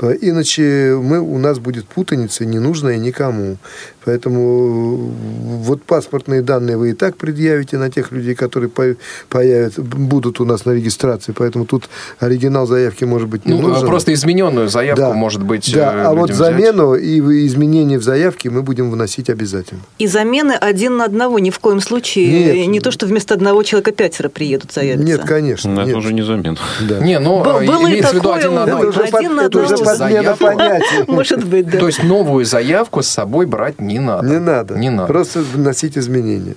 [0.01, 3.59] Иначе мы, у нас будет путаница, ненужная никому.
[4.05, 8.97] Поэтому э, вот паспортные данные вы и так предъявите на тех людей, которые по-
[9.29, 11.33] появятся, будут у нас на регистрации.
[11.37, 11.89] Поэтому тут
[12.19, 13.87] оригинал заявки может быть не Ну, нужен.
[13.87, 15.13] просто измененную заявку, Да.
[15.13, 16.55] может быть, Да, э, а вот людям взять.
[16.57, 19.81] замену и вы- изменения в заявке мы будем вносить обязательно.
[19.99, 22.57] И замены один на одного ни в коем случае.
[22.57, 22.69] Нет.
[22.69, 25.05] Не то, что вместо одного человека пятеро приедут, заявятся.
[25.07, 25.71] Нет, конечно.
[25.73, 25.97] Но это нет.
[25.99, 26.57] уже не замена.
[26.81, 26.99] Да.
[27.01, 28.81] Не, ну, Был- э, было и имеется в виду такое один на одного.
[28.85, 29.99] это уже, Один под- на это уже одного.
[29.99, 30.85] подмена понятий.
[31.09, 31.79] Может быть, да.
[31.79, 34.29] То есть новую заявку с собой брать не надо.
[34.29, 34.75] Не надо.
[34.79, 35.07] Не надо.
[35.13, 36.55] Просто вносить изменения.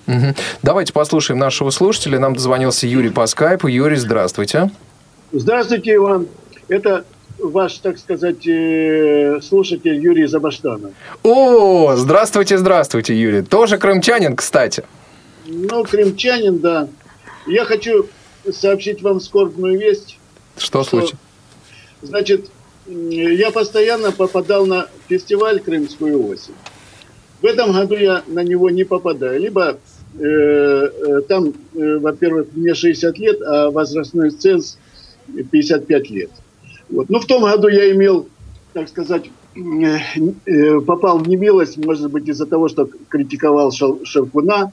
[0.64, 2.20] Давайте послушаем нашего слушателя.
[2.20, 3.68] Нам дозвонился Юрий по скайпу.
[3.68, 4.70] Юрий, здравствуйте.
[5.32, 6.28] Здравствуйте, Иван.
[6.68, 7.04] Это
[7.38, 10.92] ваш, так сказать, э, слушатель Юрий Забаштанов.
[11.24, 13.42] О, здравствуйте, здравствуйте, Юрий.
[13.42, 14.84] Тоже крымчанин, кстати.
[15.46, 16.88] Ну, крымчанин, да.
[17.48, 18.08] Я хочу
[18.52, 20.18] сообщить вам скорбную весть.
[20.58, 20.90] Что Что?
[20.90, 21.20] случилось?
[22.02, 22.50] Значит,
[22.88, 26.54] я постоянно попадал на фестиваль «Крымскую осень».
[27.42, 29.40] В этом году я на него не попадаю.
[29.40, 29.78] Либо
[30.18, 34.78] э, э, там, э, во-первых, мне 60 лет, а возрастной ценз
[35.52, 36.30] 55 лет.
[36.96, 37.10] Вот.
[37.10, 38.30] Ну, в том году я имел,
[38.72, 39.98] так сказать, э,
[40.46, 44.72] э, попал в немилость, может быть, из-за того, что критиковал Шевкуна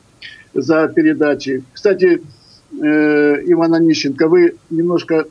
[0.54, 1.64] за передачи.
[1.72, 2.22] Кстати,
[2.80, 5.24] э, Иван Онищенко, вы немножко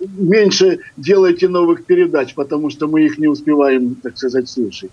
[0.00, 4.90] меньше делайте новых передач, потому что мы их не успеваем, так сказать, слушать.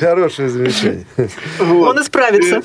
[0.00, 1.06] Хорошее замечание.
[1.60, 2.60] Он исправится.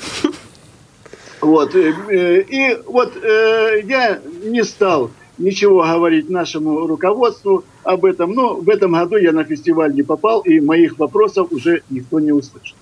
[1.40, 1.76] Вот.
[1.76, 8.32] И вот я не стал ничего говорить нашему руководству об этом.
[8.32, 12.32] Но в этом году я на фестиваль не попал, и моих вопросов уже никто не
[12.32, 12.76] услышал.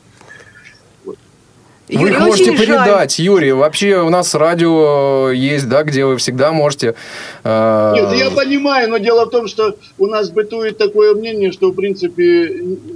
[1.04, 1.16] Вот.
[1.88, 2.66] Вы их можете очень жаль.
[2.66, 3.52] передать, Юрий.
[3.52, 6.94] Вообще у нас радио есть, да, где вы всегда можете...
[7.44, 11.70] э, Нет, я понимаю, но дело в том, что у нас бытует такое мнение, что,
[11.70, 12.48] в принципе,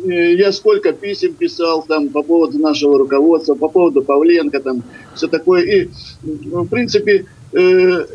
[0.06, 4.82] э, я сколько писем писал там по поводу нашего руководства, по поводу Павленко, там,
[5.14, 5.62] все такое.
[5.62, 5.88] И,
[6.22, 8.06] в принципе, э,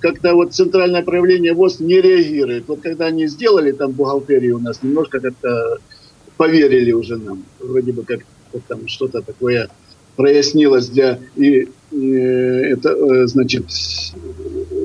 [0.00, 2.68] как-то вот центральное правление ВОЗ не реагирует.
[2.68, 5.78] Вот когда они сделали там бухгалтерию у нас, немножко как-то
[6.36, 7.44] поверили уже нам.
[7.60, 8.20] Вроде бы как
[8.68, 9.68] там что-то такое
[10.16, 13.64] прояснилось для и, э, это, э, значит,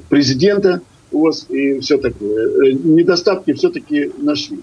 [0.09, 2.47] президента ВОЗ и все такое.
[2.47, 4.59] Э, Недостатки все-таки нашли.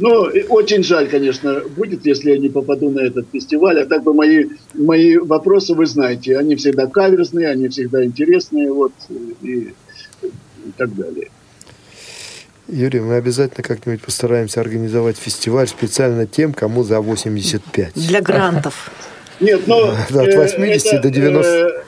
[0.00, 3.80] Ну, очень жаль, конечно, будет, если я не попаду на этот фестиваль.
[3.80, 8.92] А так бы мои, мои вопросы, вы знаете, они всегда каверзные, они всегда интересные, вот,
[9.42, 9.74] и,
[10.22, 11.30] и так далее.
[12.68, 17.94] Юрий, мы обязательно как-нибудь постараемся организовать фестиваль специально тем, кому за 85.
[17.94, 18.90] Для грантов.
[19.40, 19.94] Нет, но...
[20.10, 21.84] Да, от э, 80 это, до 90.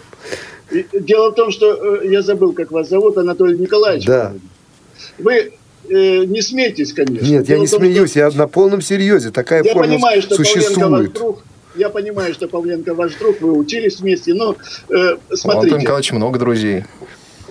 [0.70, 4.07] э, Дело в том, что э, я забыл, как вас зовут, Анатолий Николаевич.
[4.07, 4.35] Да.
[5.18, 5.53] Вы
[5.88, 7.25] э, не смейтесь, конечно.
[7.27, 9.31] Нет, я не том, смеюсь, что я на полном серьезе.
[9.31, 11.12] Такая Я форма понимаю, что Павленко ваш существует.
[11.12, 11.42] друг.
[11.75, 14.57] Я понимаю, что Павленко ваш друг, вы учились вместе, но э,
[14.90, 15.77] У Антона смотрите.
[15.79, 16.85] Николаевича много друзей.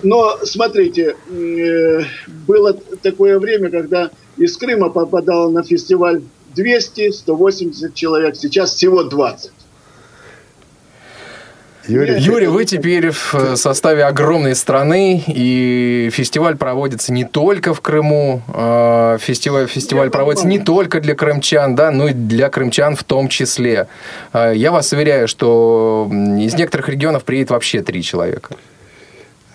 [0.02, 2.00] Но смотрите, э,
[2.46, 6.22] было такое время, когда из Крыма попадало на фестиваль
[6.56, 9.50] 200-180 человек, сейчас всего 20.
[11.88, 17.80] Юрий, Юрий, вы теперь в э, составе огромной страны, и фестиваль проводится не только в
[17.80, 23.02] Крыму, э, фестиваль, фестиваль проводится не только для крымчан, да, но и для крымчан в
[23.02, 23.88] том числе.
[24.32, 28.54] Э, Я вас уверяю, что из некоторых регионов приедет вообще три человека.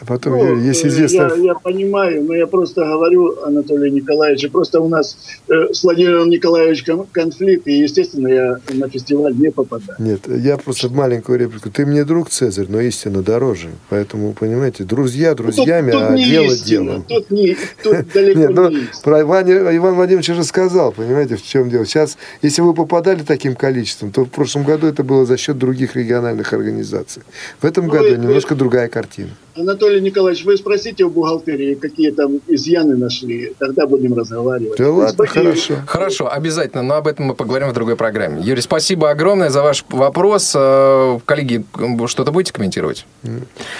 [0.07, 1.31] Потом, Ну, есть э, известно...
[1.37, 5.17] я, я понимаю, но я просто говорю, Анатолий Николаевич, просто у нас
[5.49, 9.97] э, с Владимиром Николаевичем конфликт, и, естественно, я на фестиваль не попадаю.
[9.99, 11.69] Нет, я просто маленькую реплику.
[11.69, 13.69] Ты мне друг, Цезарь, но истина дороже.
[13.89, 17.03] Поэтому, понимаете, друзья друзьями, тут, тут а дело истина, делом.
[17.07, 21.43] Тут, не, тут далеко Нет, ну, не про Ивана- Иван Владимирович уже сказал, понимаете, в
[21.43, 21.85] чем дело.
[21.85, 25.95] Сейчас, если вы попадали таким количеством, то в прошлом году это было за счет других
[25.95, 27.23] региональных организаций.
[27.61, 29.29] В этом Ну, году вы- немножко другая картина.
[29.55, 34.77] Анатолий Николаевич, вы спросите у бухгалтерии, какие там изъяны нашли, тогда будем разговаривать.
[34.77, 35.75] Да ладно, хорошо.
[35.87, 38.41] Хорошо, обязательно, но об этом мы поговорим в другой программе.
[38.41, 40.53] Юрий, спасибо огромное за ваш вопрос.
[40.55, 41.63] Э, Коллеги,
[42.07, 43.05] что-то будете комментировать?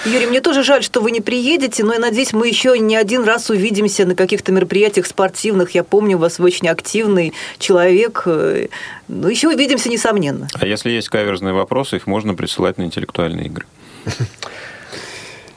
[0.06, 3.24] Юрий, мне тоже жаль, что вы не приедете, но я надеюсь, мы еще не один
[3.24, 5.72] раз увидимся на каких-то мероприятиях спортивных.
[5.72, 8.24] Я помню вас, вы очень активный человек.
[8.26, 8.68] э,
[9.08, 10.48] Ну, еще увидимся, несомненно.
[10.54, 13.66] А если есть каверзные вопросы, их можно присылать на интеллектуальные игры.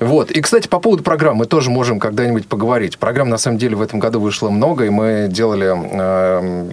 [0.01, 0.31] Вот.
[0.31, 2.99] И, кстати, по поводу программ мы тоже можем когда-нибудь поговорить.
[2.99, 6.71] Программ, на самом деле, в этом году вышло много, и мы делали э,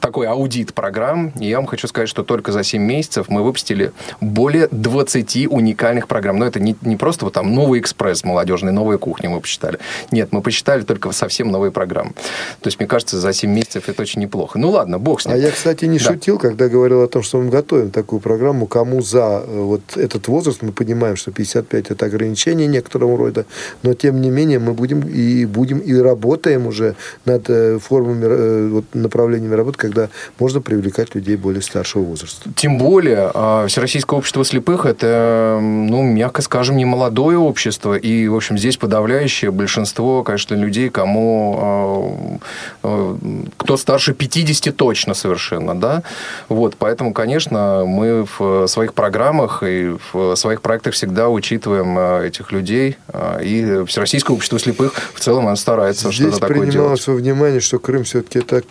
[0.00, 1.32] такой аудит программ.
[1.38, 6.08] И я вам хочу сказать, что только за 7 месяцев мы выпустили более 20 уникальных
[6.08, 6.38] программ.
[6.38, 9.78] Но это не, не просто вот там «Новый экспресс» молодежный, «Новая кухня» мы посчитали.
[10.10, 12.12] Нет, мы посчитали только совсем новые программы.
[12.60, 14.58] То есть, мне кажется, за 7 месяцев это очень неплохо.
[14.58, 15.34] Ну, ладно, бог с ним.
[15.34, 16.04] А я, кстати, не Да.
[16.12, 20.28] шутил, когда говорил о том, что мы готовим такую программу, кому за э, вот этот
[20.28, 20.62] возраст.
[20.62, 23.46] Мы понимаем, что 55 это ограничение некоторого рода,
[23.82, 26.94] но тем не менее мы будем и будем и работаем уже
[27.24, 32.50] над э, формами, э, вот, направлениями работы, когда можно привлекать людей более старшего возраста.
[32.56, 37.94] Тем более, а, Всероссийское общество слепых– это, ну, мягко скажем, не молодое общество.
[37.94, 41.58] И, в общем, здесь подавляющее большинство, конечно, людей, кому...
[41.60, 42.38] а,
[42.82, 43.18] а,
[43.56, 46.02] кто старше 50 точно совершенно, да?
[46.48, 52.51] Вот, поэтому, конечно, мы в своих программах и в своих проектах всегда учитываем а, этих
[52.52, 52.96] людей.
[53.08, 56.70] а, И Всероссийское общество слепых в целом оно старается Здесь что-то такое делать.
[56.70, 58.62] принималось во внимание, что Крым все-таки это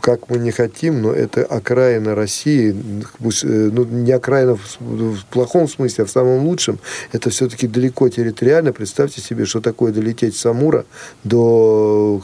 [0.00, 5.68] как мы не хотим, но это окраина России, э, ну, не окраина в, в плохом
[5.68, 6.78] смысле, а в самом лучшем,
[7.12, 8.72] это все-таки далеко территориально.
[8.72, 10.84] Представьте себе, что такое долететь с Амура
[11.24, 12.22] до,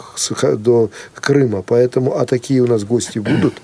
[0.58, 1.62] до Крыма.
[1.62, 3.54] Поэтому, а такие у нас гости будут.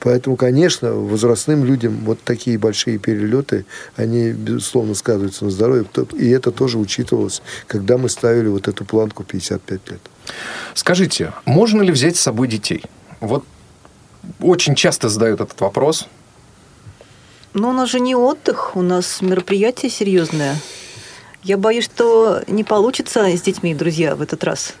[0.00, 5.86] Поэтому, конечно, возрастным людям вот такие большие перелеты, они, безусловно, сказываются на здоровье.
[6.16, 10.00] И это тоже учитывалось, когда мы ставили вот эту планку 55 лет.
[10.74, 12.82] Скажите, можно ли взять с собой детей?
[13.20, 13.44] Вот
[14.40, 16.06] очень часто задают этот вопрос.
[17.52, 20.56] Но у нас же не отдых, у нас мероприятие серьезное.
[21.42, 24.74] Я боюсь, что не получится с детьми, друзья, в этот раз.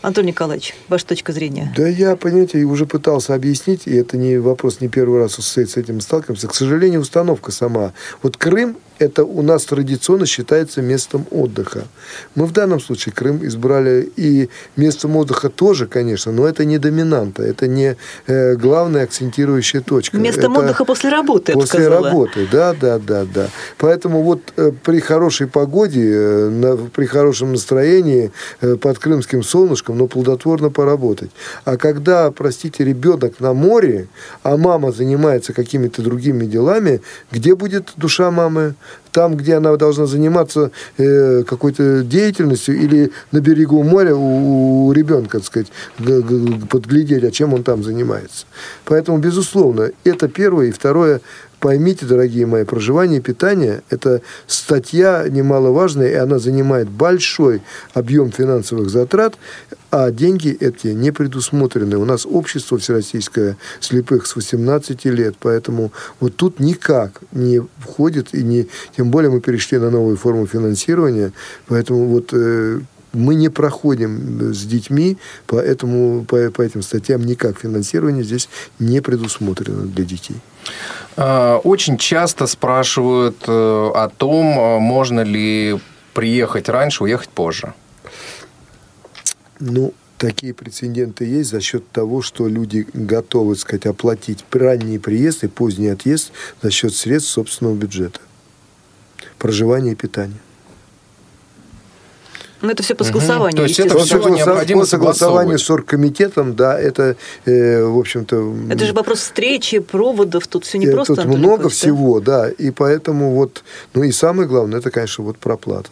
[0.00, 1.72] Антон Николаевич, ваша точка зрения.
[1.76, 5.76] Да я, понимаете, уже пытался объяснить, и это не вопрос, не первый раз с с
[5.76, 6.48] этим сталкиваемся.
[6.48, 7.92] К сожалению, установка сама.
[8.22, 11.84] Вот Крым это у нас традиционно считается местом отдыха.
[12.34, 17.42] Мы в данном случае Крым избрали и местом отдыха тоже, конечно, но это не доминанта,
[17.42, 20.16] это не э, главная акцентирующая точка.
[20.18, 22.06] Местом это отдыха после работы, После сказала.
[22.08, 23.48] работы, да, да, да, да.
[23.78, 29.98] Поэтому вот э, при хорошей погоде, э, на- при хорошем настроении, э, под крымским солнышком,
[29.98, 31.30] но плодотворно поработать.
[31.64, 34.08] А когда, простите, ребенок на море,
[34.42, 37.00] а мама занимается какими-то другими делами,
[37.32, 38.74] где будет душа мамы?
[39.12, 45.38] Там, где она должна заниматься э, какой-то деятельностью или на берегу моря у, у ребенка,
[45.38, 45.68] так сказать,
[46.68, 48.46] подглядеть, а чем он там занимается.
[48.84, 50.66] Поэтому, безусловно, это первое.
[50.66, 51.20] И второе,
[51.60, 57.62] поймите, дорогие мои, проживание и питание– это статья немаловажная, и она занимает большой
[57.94, 59.34] объем финансовых затрат,
[59.90, 61.96] а деньги эти не предусмотрены.
[61.96, 68.42] У нас общество всероссийское слепых с 18 лет, поэтому вот тут никак не входит, и
[68.42, 71.32] не, тем более мы перешли на новую форму финансирования,
[71.66, 72.80] поэтому вот э,
[73.12, 78.48] мы не проходим с детьми, поэтому по, по этим статьям никак финансирование здесь
[78.78, 80.36] не предусмотрено для детей.
[81.16, 85.78] А, Очень часто спрашивают э, о том, а, можно ли
[86.14, 87.74] приехать раньше, уехать позже.
[89.60, 95.44] Ну, такие прецеденты есть за счет того, что люди готовы, так сказать, оплатить ранний приезд
[95.44, 98.20] и поздний отъезд за счет средств собственного бюджета.
[99.38, 100.38] Проживание и питание.
[102.60, 103.94] Ну, это все по согласованию, То есть это
[104.30, 105.60] необходимо по согласованию согласовывать.
[105.60, 108.54] с оргкомитетом, да, это, э, в общем-то...
[108.70, 111.14] Это же вопрос встречи, проводов, тут все не э, просто.
[111.14, 111.68] Тут Анатолий много да?
[111.68, 113.62] всего, да, и поэтому вот...
[113.94, 115.90] Ну и самое главное, это, конечно, вот проплата.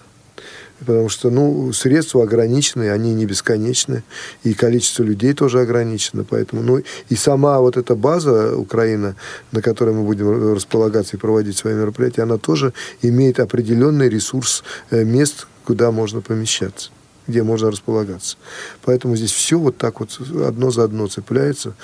[0.81, 4.03] Потому что, ну, средства ограничены, они не бесконечны,
[4.43, 9.17] и количество людей тоже ограничено, поэтому, ну, и сама вот эта база Украина,
[9.53, 15.05] на которой мы будем располагаться и проводить свои мероприятия, она тоже имеет определенный ресурс э,
[15.05, 16.91] мест, куда можно помещаться
[17.27, 18.37] где можно располагаться.
[18.83, 21.75] Поэтому здесь все вот так вот одно за одно цепляется.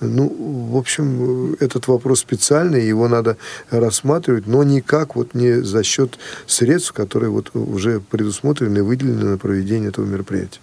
[0.00, 0.28] Ну,
[0.70, 3.36] в общем, этот вопрос специальный, его надо
[3.70, 9.38] рассматривать, но никак вот не за счет средств, которые вот уже предусмотрены и выделены на
[9.38, 10.60] проведение этого мероприятия.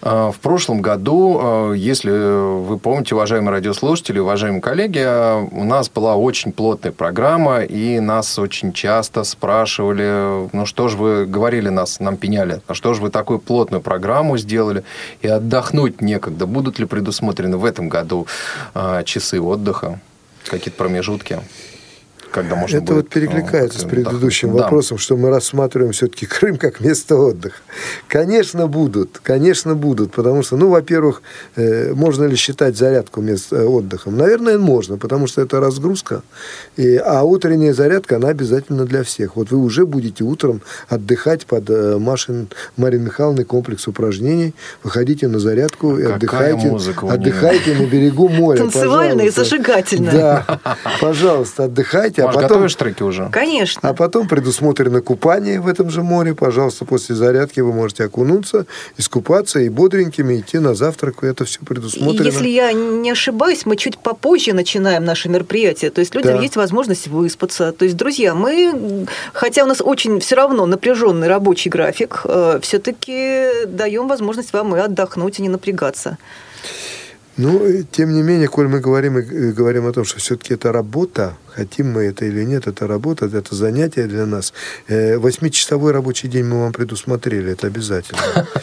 [0.00, 5.88] А, В прошлом году, а, если вы помните, уважаемые радиослушатели, уважаемые коллеги, а, у нас
[5.88, 12.00] была очень плотная программа, и нас очень часто спрашивали, ну что же вы говорили нас,
[12.00, 14.84] нам пеняли, а что же вы такую плотную программу сделали,
[15.22, 16.46] и отдохнуть некогда.
[16.46, 18.26] Будут ли предусмотрены в этом году
[19.04, 20.00] часы отдыха,
[20.44, 21.40] какие-то промежутки?
[22.30, 24.62] Когда можно Это будет, вот перекликается а, с предыдущим Да.
[24.62, 27.56] вопросом, что мы рассматриваем все-таки Крым как место отдыха.
[28.06, 31.22] Конечно, будут, конечно, будут, потому что, ну, во-первых,
[31.56, 34.16] э, можно ли считать зарядку мест э, отдыхом?
[34.16, 36.22] Наверное, можно, потому что это разгрузка,
[36.76, 39.36] и, а утренняя зарядка, она обязательно для всех.
[39.36, 45.38] Вот вы уже будете утром отдыхать под э, Машин Марии Михайловны комплекс упражнений, выходите на
[45.38, 48.58] зарядку и Какая отдыхайте, отдыхайте на берегу моря.
[48.58, 50.10] Танцевально и зажигательно.
[50.10, 50.60] Да,
[51.00, 52.17] пожалуйста, отдыхайте.
[52.22, 53.28] Маш, а потом, готовишь треки уже?
[53.30, 53.88] Конечно.
[53.88, 56.34] а потом предусмотрено купание в этом же море.
[56.34, 58.66] Пожалуйста, после зарядки вы можете окунуться,
[58.96, 61.22] искупаться и бодренькими идти на завтрак.
[61.24, 62.24] Это все И предусмотрено.
[62.24, 65.90] если я не ошибаюсь, мы чуть попозже начинаем наше мероприятие.
[65.90, 66.42] То есть людям Да.
[66.42, 67.72] есть возможность выспаться.
[67.72, 72.24] То есть, друзья, мы, хотя у нас очень все равно напряженный рабочий график,
[72.62, 76.18] все-таки даем возможность вам и отдохнуть, и не напрягаться.
[77.38, 81.36] Ну, тем не менее, коль мы говорим, и, говорим о том, что все-таки это работа,
[81.54, 84.52] хотим мы это или нет, это работа, это занятие для нас.
[84.88, 88.20] Э, Восьмичасовой рабочий день мы вам предусмотрели, это обязательно.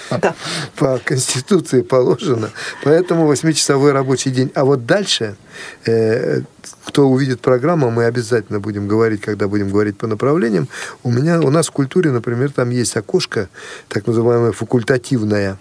[0.76, 2.50] По Конституции положено.
[2.84, 4.52] Поэтому восьмичасовой рабочий день.
[4.56, 5.38] А вот дальше,
[5.86, 6.42] э,
[6.84, 10.68] кто увидит программу, мы обязательно будем говорить, когда будем говорить по направлениям.
[11.02, 13.48] У меня, у нас в культуре, например, там есть окошко,
[13.88, 15.60] так называемое факультативное.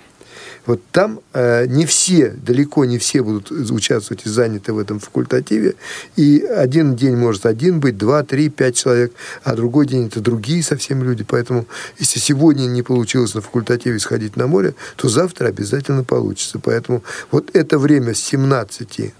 [0.66, 5.74] Вот там э, не все, далеко не все будут участвовать и заняты в этом факультативе.
[6.16, 9.12] И один день может один быть, два, три, пять человек,
[9.42, 11.24] а другой день это другие совсем люди.
[11.24, 11.66] Поэтому,
[11.98, 16.58] если сегодня не получилось на факультативе сходить на море, то завтра обязательно получится.
[16.58, 19.12] Поэтому вот это время с 17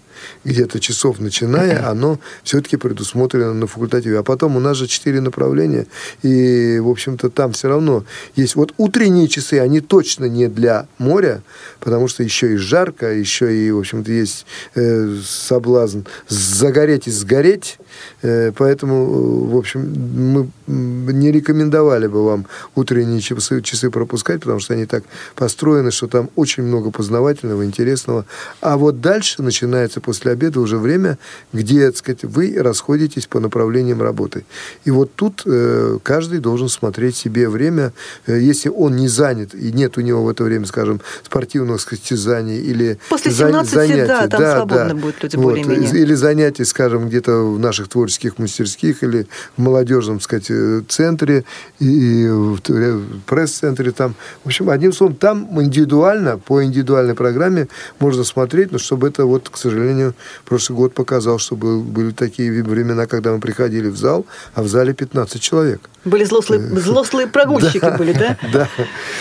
[0.45, 4.19] где-то часов начиная, оно все-таки предусмотрено на факультативе.
[4.19, 5.87] А потом у нас же четыре направления,
[6.23, 8.05] и, в общем-то, там все равно
[8.37, 8.57] есть...
[8.57, 11.43] Вот утренние часы, они точно не для моря,
[11.81, 17.79] потому что еще и жарко, еще и, в общем-то, есть э, соблазн загореть и сгореть,
[18.23, 19.81] Э, поэтому, э, в общем,
[20.27, 25.05] мы не рекомендовали бы вам утренние часы, часы пропускать, потому что они так
[25.35, 28.25] построены, что там очень много познавательного, интересного.
[28.61, 31.18] А вот дальше начинается после обеда уже время,
[31.52, 34.44] где, так сказать, вы расходитесь по направлениям работы.
[34.84, 37.92] И вот тут э, каждый должен смотреть себе время,
[38.26, 42.59] э, если он не занят и нет у него в это время, скажем, спортивного состязания
[42.59, 44.07] или После за- 17, занятий.
[44.07, 45.90] да, там свободно будут люди более-менее.
[46.02, 49.26] Или занятий, скажем, где-то в наших творческих мастерских или
[49.57, 51.44] в молодежном, так сказать, э, центре
[51.80, 54.14] и в т- пресс-центре там.
[54.42, 57.68] В общем, одним словом, там индивидуально, по индивидуальной программе
[58.00, 59.93] можно смотреть, но чтобы это вот, к сожалению,
[60.45, 64.24] прошлый год показал, что был- были такие времена, когда мы приходили в зал,
[64.55, 65.80] а в зале 15 человек.
[66.05, 68.36] Были злослые, злослые прогульщики были, да?
[68.53, 68.68] Да.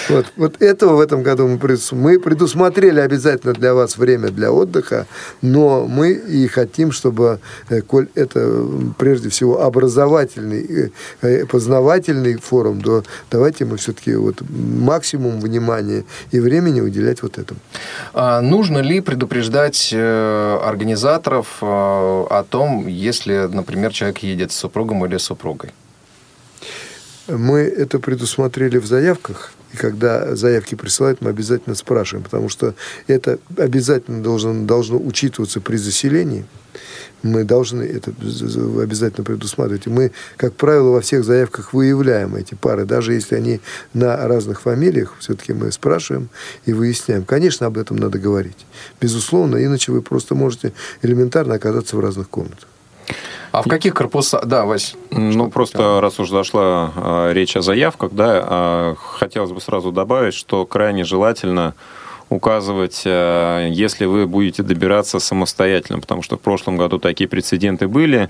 [0.10, 4.52] Вот, вот этого в этом году мы, предус- мы предусмотрели обязательно для вас время для
[4.52, 5.06] отдыха,
[5.42, 8.66] но мы и хотим, чтобы, э, коль это
[8.98, 10.90] прежде всего образовательный, э,
[11.22, 17.60] э, познавательный форум, то давайте мы все-таки вот максимум внимания и времени уделять вот этому.
[18.14, 25.06] А нужно ли предупреждать э, организаторов э, о том, если, например, человек едет с супругом
[25.06, 25.72] или супругой?
[27.28, 32.76] Мы это предусмотрели в заявках, и когда заявки присылают, мы обязательно спрашиваем, потому что
[33.08, 36.46] это обязательно должно, должно учитываться при заселении.
[37.24, 39.88] Мы должны это обязательно предусматривать.
[39.88, 43.62] Мы, как правило, во всех заявках выявляем эти пары, даже если они
[43.94, 46.30] на разных фамилиях, все-таки мы спрашиваем
[46.66, 47.24] и выясняем.
[47.24, 48.66] Конечно, об этом надо говорить.
[49.00, 52.68] Безусловно, иначе вы просто можете элементарно оказаться в разных комнатах.
[53.54, 54.46] А в каких корпусах...
[54.46, 54.96] Да, Вась.
[55.12, 60.34] Ну, просто раз уж зашла э, речь о заявках, да, э, хотелось бы сразу добавить,
[60.34, 61.76] что крайне желательно
[62.34, 68.30] указывать, э, если вы будете добираться самостоятельно, потому что в прошлом году такие прецеденты были.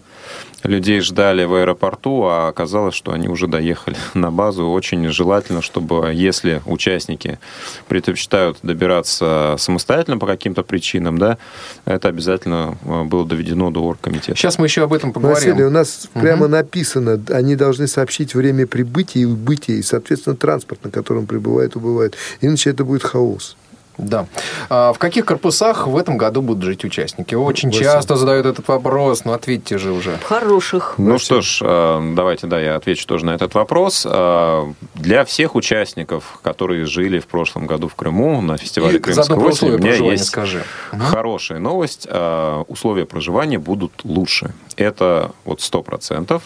[0.64, 4.70] Людей ждали в аэропорту, а оказалось, что они уже доехали на базу.
[4.70, 7.40] Очень желательно, чтобы если участники
[7.88, 11.38] предпочитают добираться самостоятельно по каким-то причинам, да,
[11.86, 14.36] это обязательно э, было доведено до оргкомитета.
[14.36, 15.52] Сейчас мы еще об этом поговорим.
[15.52, 20.84] Василий, у нас прямо написано, они должны сообщить время прибытия и убытия, и, соответственно, транспорт,
[20.84, 22.16] на котором прибывает, убывает.
[22.42, 23.56] Иначе это будет хаос.
[23.98, 24.26] Да.
[24.70, 27.36] А в каких корпусах в этом году будут жить участники?
[27.36, 27.84] Очень Вася.
[27.84, 30.18] часто задают этот вопрос, но ответьте же уже.
[30.24, 30.96] Хороших.
[30.98, 34.06] Ну что ж, э, давайте, да, я отвечу тоже на этот вопрос.
[34.10, 34.64] Э,
[34.96, 39.48] Для всех участников, которые жили в прошлом году в Крыму на фестивале про осень, у
[39.48, 40.64] условия меня есть скажи.
[40.92, 42.08] хорошая новость.
[42.10, 44.54] Э, Условия проживания будут лучше.
[44.76, 46.44] Это вот сто процентов.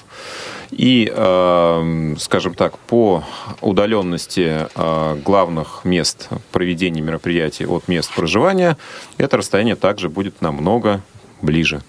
[0.71, 3.23] И, э, скажем так, по
[3.61, 8.77] удаленности э, главных мест проведения мероприятий от мест проживания,
[9.17, 11.01] это расстояние также будет намного
[11.41, 11.81] ближе.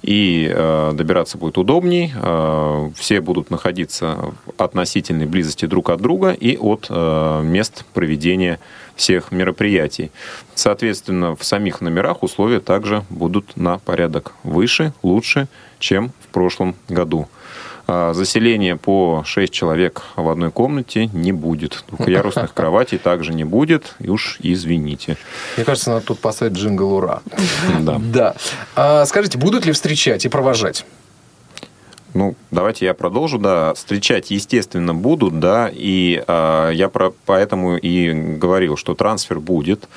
[0.00, 6.30] И э, добираться будет удобней, э, все будут находиться в относительной близости друг от друга
[6.30, 8.58] и от мест проведения
[8.96, 10.10] всех мероприятий.
[10.54, 15.46] Соответственно, в самих номерах условия также будут на порядок выше, лучше,
[15.78, 17.28] чем в прошлом году.
[17.90, 21.84] А, Заселение по 6 человек в одной комнате не будет.
[21.88, 23.94] Двухъярусных кроватей также не будет.
[23.98, 25.16] И уж извините.
[25.56, 27.22] Мне кажется, надо тут поставить джингл «Ура».
[27.80, 27.98] Да.
[27.98, 28.34] Да.
[28.76, 30.84] А скажите, будут ли встречать и провожать?
[32.14, 33.38] Ну, давайте я продолжу.
[33.38, 39.88] Да, встречать, естественно, будут, да, и а, я про, поэтому и говорил, что трансфер будет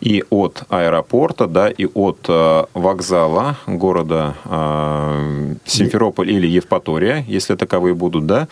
[0.00, 7.94] и от аэропорта, да, и от а, вокзала города а, Симферополь или Евпатория, если таковые
[7.94, 8.48] будут, да.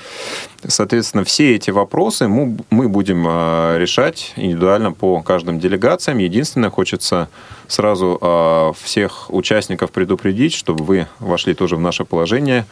[0.66, 6.18] Соответственно, все эти вопросы мы, мы будем а, решать индивидуально по каждым делегациям.
[6.18, 7.28] Единственное, хочется
[7.68, 12.66] сразу а, всех участников предупредить, чтобы вы вошли тоже в наше положение.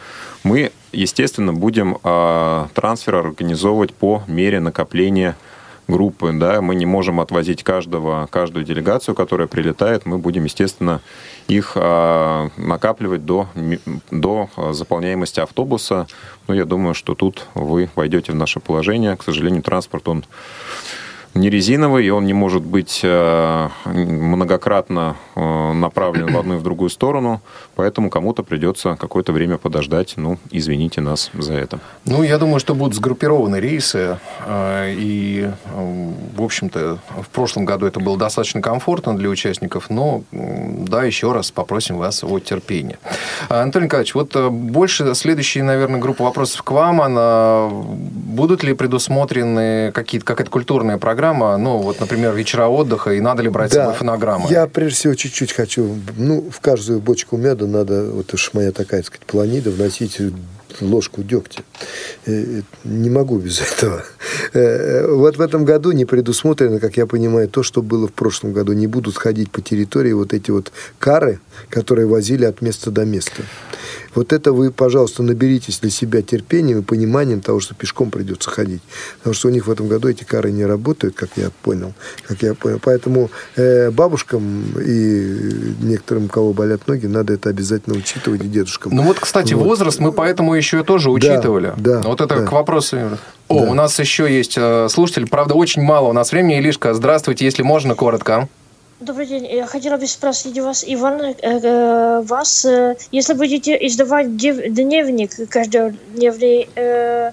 [0.45, 5.37] Мы, естественно, будем а, трансфер организовывать по мере накопления
[5.89, 11.01] группы, да, мы не можем отвозить каждого, каждую делегацию, которая прилетает, мы будем, естественно,
[11.49, 13.49] их а, накапливать до,
[14.11, 16.07] до а, заполняемости автобуса.
[16.47, 19.17] Но я думаю, что тут вы войдете в наше положение.
[19.17, 20.25] К сожалению, транспорт, он
[21.35, 26.63] не резиновый, и он не может быть э, многократно э, направлен в одну и в
[26.63, 27.41] другую сторону,
[27.75, 30.15] поэтому кому-то придется какое-то время подождать.
[30.17, 31.81] Ну, извините нас за это.
[32.05, 34.19] Ну, я думаю, что будут сгруппированы рейсы.
[34.47, 35.51] э, И,
[36.37, 39.91] в общем-то, в прошлом году это было достаточно комфортно для участников.
[39.91, 42.97] Но, да, еще раз попросим вас о терпении.
[43.49, 47.01] А, Анатолий Николаевич, вот больше следующая, наверное, группа вопросов к вам.
[47.01, 51.24] Она, будут ли предусмотрены какие-то, какая-то культурная программа?
[51.33, 54.51] Ну, вот, например, вечера отдыха, и надо ли брать с собой фонограммы?
[54.51, 59.01] Я прежде всего чуть-чуть хочу, ну, в каждую бочку меда надо, вот уж моя такая,
[59.01, 60.21] так сказать, планида, вносить
[60.81, 61.63] ложку дегтя.
[62.27, 64.03] Э, Не могу без этого.
[64.53, 68.53] Э, Вот в этом году не предусмотрено, как я понимаю, то, что было в прошлом
[68.53, 68.73] году.
[68.73, 73.43] Не будут ходить по территории вот эти вот кары, которые возили от места до места.
[74.15, 78.83] Вот это вы, пожалуйста, наберитесь для себя терпением и пониманием того, что пешком придется ходить.
[79.19, 81.93] Потому что у них в этом году эти кары не работают, как я понял.
[82.27, 82.79] Как я понял.
[82.83, 88.95] Поэтому э, бабушкам и некоторым, у кого болят ноги, надо это обязательно учитывать, и дедушкам.
[88.95, 89.65] Ну вот, кстати, Вот.
[89.65, 91.73] возраст мы поэтому еще и тоже учитывали.
[91.77, 92.47] да, вот это да.
[92.47, 92.97] к вопросу.
[93.49, 93.71] О, Да.
[93.71, 96.59] у нас еще есть э, слушатель, правда, очень мало у нас времени.
[96.59, 98.49] Илишка, здравствуйте, если можно, коротко.
[99.05, 99.47] Добрый день.
[99.47, 106.69] Я хотела бы спросить вас, Иван, э, э, вас, э, если будете издавать дневник каждодневный
[106.75, 107.33] э,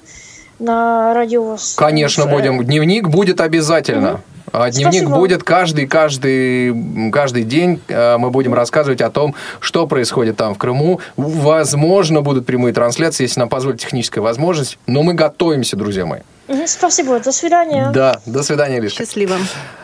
[0.60, 1.56] на радио...
[1.78, 2.62] Конечно, э, будем.
[2.66, 4.20] Дневник будет обязательно.
[4.52, 5.16] А Дневник Спасибо.
[5.16, 7.80] будет каждый, каждый, каждый день.
[7.88, 11.00] э, Мы будем рассказывать о том, что происходит там в Крыму.
[11.16, 14.78] Возможно, будут прямые трансляции, если нам позволит техническая возможность.
[14.88, 16.20] Но мы готовимся, друзья мои.
[16.66, 17.92] Спасибо, до свидания.
[17.94, 19.06] Да, до свидания, Илишка.
[19.06, 19.38] Счастливо.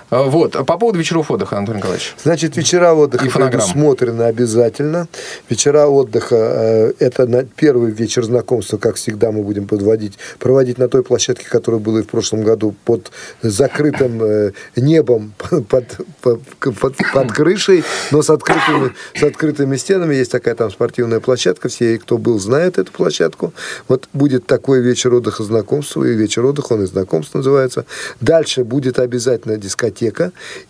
[0.10, 2.16] Э, Вот, по поводу вечеров отдыха, Антон Николаевич.
[2.24, 5.08] Значит, вечера отдыха И предусмотрены обязательно.
[5.49, 10.88] Вечера отдыха э, это на первый вечер знакомства, как всегда, мы будем подводить, проводить на
[10.88, 15.34] той площадке, которая была и в прошлом году, под закрытым э, небом,
[15.70, 20.16] под, под, под- под крышей, но с открытыми, с открытыми стенами.
[20.16, 21.68] Есть такая там спортивная площадка.
[21.68, 23.53] Все, кто был, знают эту площадку.
[23.89, 27.86] Вот будет такой вечер отдыха знакомства, и вечер отдыха, он и знакомство называется.
[28.22, 29.97] Дальше будет обязательно дискотека.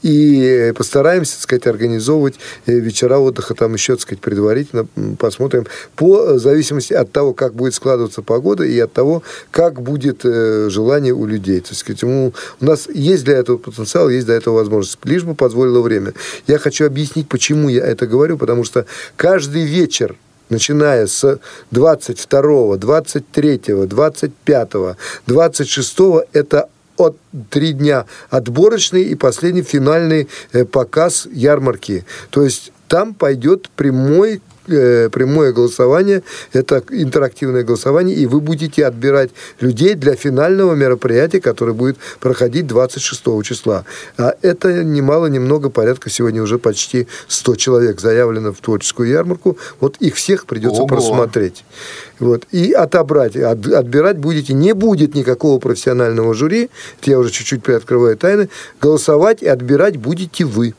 [0.02, 5.66] И постараемся, так сказать, организовывать э, вечера отдыха там еще, так сказать, предварительно посмотрим
[5.96, 11.14] по зависимости от того, как будет складываться погода и от того, как будет э, желание
[11.14, 11.60] у людей.
[11.62, 15.36] Так сказать, ему- у нас есть для этого потенциал, есть для этого возможность, лишь бы
[15.36, 16.14] позволило время.
[16.48, 20.16] Я хочу объяснить, почему я это говорю, потому что каждый вечер
[20.50, 21.40] начиная с
[21.72, 24.72] 22, 23, 25,
[25.28, 25.98] 26,
[26.34, 27.18] это от
[27.50, 32.06] три дня отборочный и последний финальный э, показ ярмарки.
[32.30, 39.96] То есть там пойдет прямой прямое голосование, это интерактивное голосование, и вы будете отбирать людей
[39.96, 43.86] для финального мероприятия, которое будет проходить 26 числа.
[44.18, 49.58] А это немало, немного, порядка сегодня уже почти 100 человек заявлено в творческую ярмарку.
[49.80, 50.88] Вот их всех придется Ого.
[50.88, 51.64] просмотреть.
[52.20, 52.46] Вот.
[52.52, 56.70] И отобрать, от- отбирать будете, не будет никакого профессионального жюри,
[57.02, 58.50] это я уже чуть-чуть приоткрываю тайны,
[58.82, 60.74] голосовать и отбирать будете вы.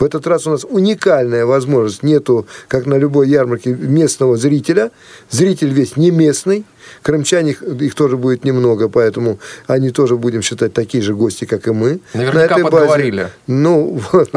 [0.00, 2.02] В этот раз у нас уникальная возможность.
[2.02, 4.90] Нету, как на любой ярмарке, местного зрителя.
[5.28, 6.64] Зритель весь не местный.
[7.02, 11.68] Крымчане, их, их тоже будет немного, поэтому они тоже будем считать такие же гости, как
[11.68, 12.00] и мы.
[12.14, 12.76] Наверняка на этой базе.
[12.76, 13.28] подговорили.
[13.46, 14.30] Ну, вот.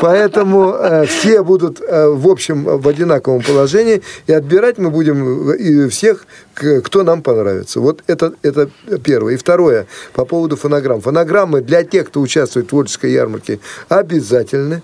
[0.00, 5.88] поэтому э, все будут, э, в общем, в одинаковом положении, и отбирать мы будем э,
[5.88, 7.80] всех, кто нам понравится.
[7.80, 8.70] Вот это, это
[9.02, 9.34] первое.
[9.34, 11.00] И второе, по поводу фонограмм.
[11.00, 13.58] Фонограммы для тех, кто участвует в творческой ярмарке,
[13.88, 14.82] обязательны.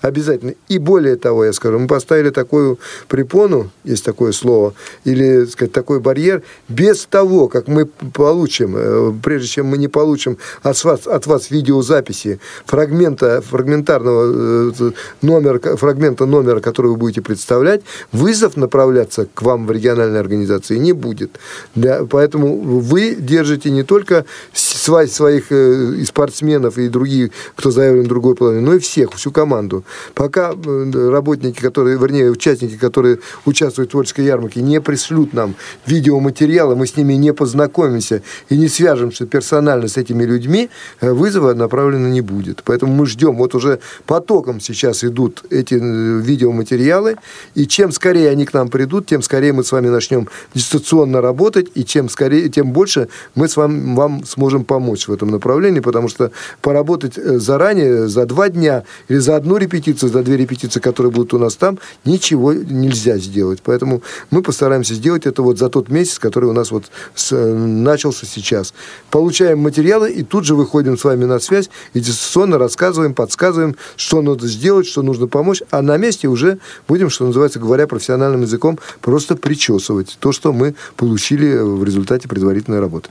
[0.00, 0.54] Обязательно.
[0.68, 2.78] И более того, я скажу, мы поставили такую
[3.08, 4.74] препону, есть такое слово,
[5.04, 9.88] или так сказать, такой барьер, без того, как мы получим, э, прежде чем мы не
[9.88, 14.90] получим от вас, от вас видеозаписи фрагмента, фрагментарного э,
[15.22, 17.80] номера, фрагмента номера, который вы будете представлять,
[18.12, 21.40] вызов направляться к вам в региональной организации не будет.
[21.74, 28.08] Для- поэтому вы держите не только сва- своих э, спортсменов и других, кто заявлен в
[28.08, 29.84] другой половине, но и всех, всю команду.
[30.14, 35.54] Пока э, работники, которые, вернее, участники, которые участвуют в творческой ярмарке, не пришлют нам
[35.86, 40.70] видеоматериалы, мы с ними не познакомимся и не свяжемся персонально с этими людьми,
[41.00, 42.62] э, вызова направлено не будет.
[42.64, 43.36] Поэтому мы ждем.
[43.36, 47.16] Вот уже потоком сейчас идут эти э, видеоматериалы,
[47.54, 51.68] и чем скорее они к нам придут, тем скорее мы с вами начнем дистанционно работать,
[51.74, 56.08] и чем скорее, тем больше мы с вами вам сможем помочь в этом направлении, потому
[56.08, 56.30] что
[56.60, 61.38] поработать заранее, за два дня или за одну репетицию, за две репетиции, которые будут у
[61.38, 63.60] нас там, ничего нельзя сделать.
[63.64, 67.54] Поэтому мы постараемся сделать это вот за тот месяц, который у нас вот с- э,
[67.54, 68.74] начался сейчас.
[69.10, 74.22] Получаем материалы и тут же выходим с вами на связь и дистанционно рассказываем, подсказываем, что
[74.22, 76.58] надо сделать, что нужно помочь, а на месте уже
[76.88, 82.80] будем, что называется, говоря профессиональным языком, просто причесывать то, что мы получили в результате предварительной
[82.80, 83.10] работы.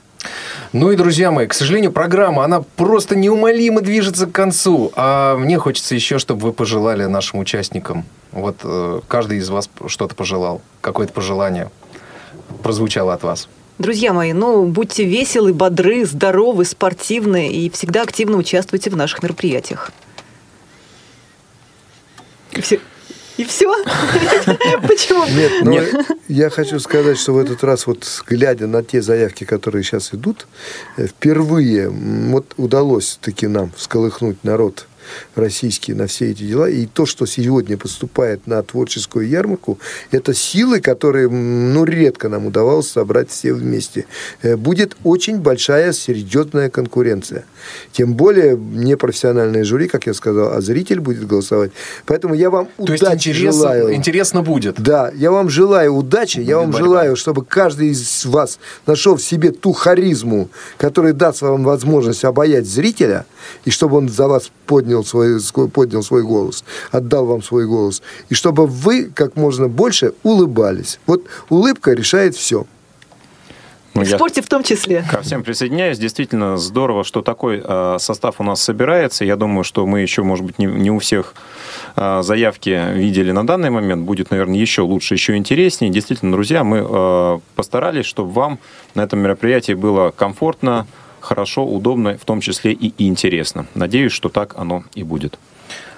[0.73, 4.91] Ну и, друзья мои, к сожалению, программа, она просто неумолимо движется к концу.
[4.95, 8.05] А мне хочется еще, чтобы вы пожелали нашим участникам.
[8.31, 11.69] Вот э, каждый из вас что-то пожелал, какое-то пожелание
[12.63, 13.47] прозвучало от вас.
[13.79, 19.91] Друзья мои, ну, будьте веселы, бодры, здоровы, спортивны и всегда активно участвуйте в наших мероприятиях.
[22.59, 22.79] Все-
[23.37, 23.71] И все?
[24.87, 25.25] Почему?
[25.27, 25.79] Нет, но
[26.27, 30.47] я хочу сказать, что в этот раз, вот глядя на те заявки, которые сейчас идут,
[30.97, 34.87] э, впервые вот удалось таки нам всколыхнуть народ
[35.35, 36.69] российский на все эти дела.
[36.69, 39.79] И то, что сегодня поступает на творческую ярмарку,
[40.11, 44.05] это силы, которые, ну, редко нам удавалось собрать все вместе.
[44.41, 47.45] Э, Будет очень большая, серьезная конкуренция.
[47.91, 51.71] Тем более непрофессиональное жюри, как я сказал, а зритель будет голосовать.
[52.05, 53.93] Поэтому я вам То есть удачи интересно, желаю.
[53.95, 54.79] интересно будет.
[54.81, 56.85] Да, я вам желаю удачи, я вам борьба.
[56.85, 62.65] желаю, чтобы каждый из вас нашел в себе ту харизму, которая даст вам возможность обаять
[62.67, 63.25] зрителя,
[63.65, 65.39] и чтобы он за вас поднял свой,
[65.73, 70.99] поднял свой голос, отдал вам свой голос, и чтобы вы как можно больше улыбались.
[71.05, 72.65] Вот улыбка решает все.
[73.97, 75.03] Ну, в спорте в том числе.
[75.09, 75.97] Ко всем присоединяюсь.
[75.97, 79.25] Действительно здорово, что такой э, состав у нас собирается.
[79.25, 81.33] Я думаю, что мы еще, может быть, не, не у всех
[81.95, 84.03] э, заявки видели на данный момент.
[84.03, 85.91] Будет, наверное, еще лучше, еще интереснее.
[85.91, 88.59] Действительно, друзья, мы э, постарались, чтобы вам
[88.93, 90.85] на этом мероприятии было комфортно,
[91.27, 93.65] хорошо, удобно, в том числе и интересно.
[93.75, 95.37] Надеюсь, что так оно и будет.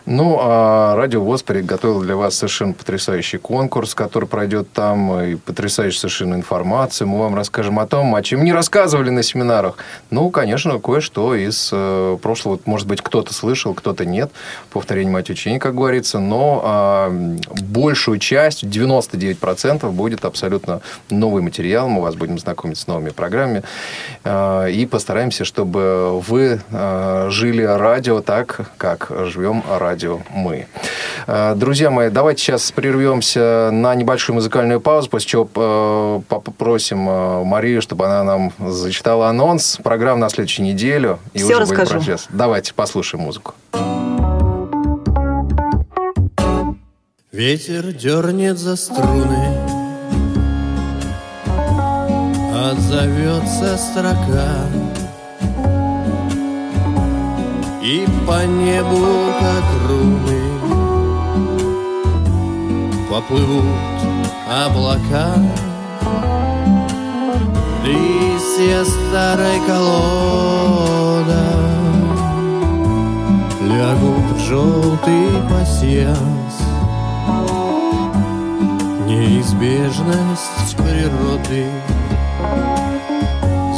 [0.06, 6.00] Ну, а Радио ВОЗ приготовил для вас совершенно потрясающий конкурс, который пройдет там, и потрясающую
[6.00, 7.08] совершенно информацию.
[7.08, 9.78] Мы вам расскажем о том, о чем не рассказывали на семинарах.
[10.10, 14.32] Ну, конечно, кое-что из э, прошлого, может быть, кто-то слышал, кто-то нет.
[14.72, 16.20] Повторение мать учения, как говорится.
[16.20, 17.12] Но а,
[17.62, 21.90] большую часть, 99% будет абсолютно новый материал.
[21.90, 23.64] Мы вас будем знакомить с новыми программами.
[24.24, 29.89] А, и постараемся, чтобы вы а, жили радио так, как живем радио
[30.30, 30.68] мы.
[31.28, 37.44] А, Друзья мои, давайте сейчас прервемся на небольшую музыкальную паузу, после чего э, попросим э,
[37.44, 41.20] Марию, чтобы она нам зачитала анонс программ на следующую неделю.
[41.34, 41.92] И Всё уже будем расскажу.
[41.92, 42.28] прощаться.
[42.32, 43.54] Давайте послушаем музыку.
[47.32, 49.48] Ветер дернет за струны,
[52.72, 54.56] Отзовется строка,
[57.92, 60.42] И по небу, как руны,
[63.10, 63.66] Поплывут
[64.48, 65.34] облака.
[67.84, 71.44] Листья старой колода
[73.64, 76.58] Лягут в желтый пасьянс
[79.08, 81.66] Неизбежность природы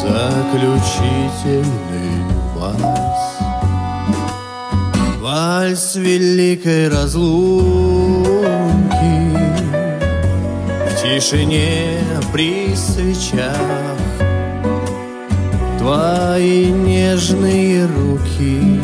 [0.01, 1.90] Заключительный
[5.41, 8.43] Вальс великой разлуки
[10.85, 11.97] В тишине
[12.31, 13.55] при свечах
[15.79, 18.81] Твои нежные руки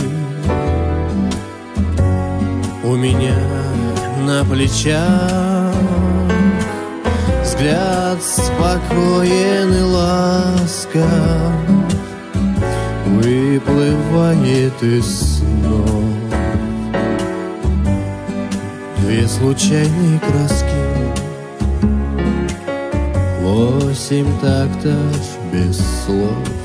[2.83, 3.37] У меня
[4.25, 5.75] на плечах.
[7.43, 11.05] Взгляд спокоен и ласков
[13.05, 16.16] Выплывает из снов
[19.07, 20.65] Две случайные краски.
[23.41, 26.56] Восемь тактов без слов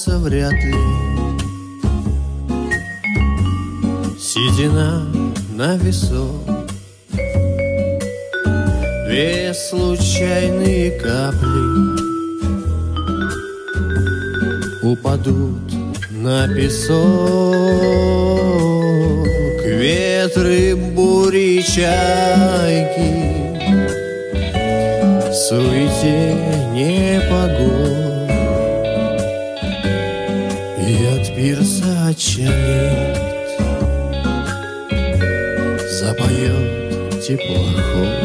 [0.00, 0.74] запомнятся вряд ли.
[4.18, 5.06] Седина
[5.56, 6.68] на весок
[9.06, 11.98] Две случайные капли
[14.82, 15.72] Упадут
[16.10, 17.00] на песок.
[19.66, 23.10] Ветры, бури, чайки
[25.28, 26.36] В суете
[26.72, 27.79] непогод И
[37.30, 38.18] теплоход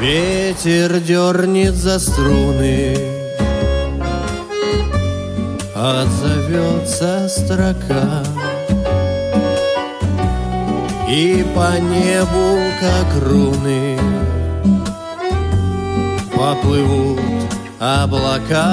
[0.00, 2.96] Ветер дернет за струны
[5.74, 7.19] Отзовется
[7.50, 8.22] строка.
[11.08, 13.98] И по небу, как руны,
[16.32, 17.20] Поплывут
[17.80, 18.66] облака.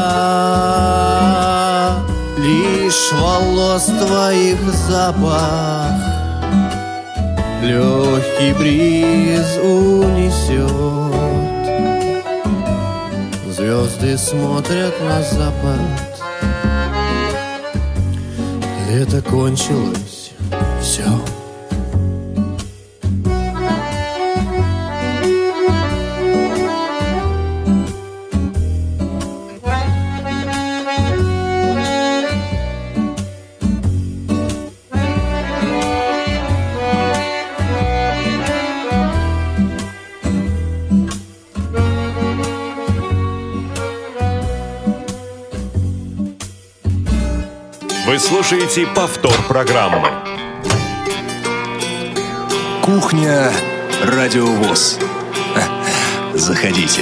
[2.38, 5.91] Лишь волос твоих запах
[7.63, 10.71] Легкий бриз унесет.
[13.49, 16.07] Звезды смотрят на запад
[18.89, 20.31] Лето кончилось,
[20.81, 21.03] все
[48.48, 50.08] слушаете повтор программы.
[52.82, 53.52] Кухня
[54.06, 54.98] Радиовоз.
[56.34, 57.02] Заходите.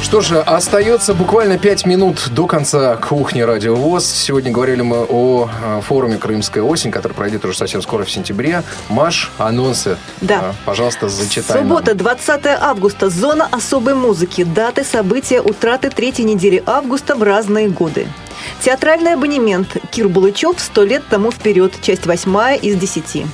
[0.00, 4.06] Что же, остается буквально 5 минут до конца кухни Радио ВОЗ.
[4.06, 8.62] Сегодня говорили мы о э, форуме «Крымская осень», который пройдет уже совсем скоро в сентябре.
[8.88, 9.98] Маш, анонсы.
[10.22, 10.36] Да.
[10.36, 11.68] Э, Пожалуйста, зачитай нам.
[11.68, 13.10] Суббота, 20 августа.
[13.10, 14.44] Зона особой музыки.
[14.44, 18.06] Даты, события, утраты третьей недели августа в разные годы.
[18.60, 19.76] Театральный абонемент.
[19.90, 21.72] Кир Булычев «Сто лет тому вперед».
[21.82, 23.26] Часть восьмая из десяти.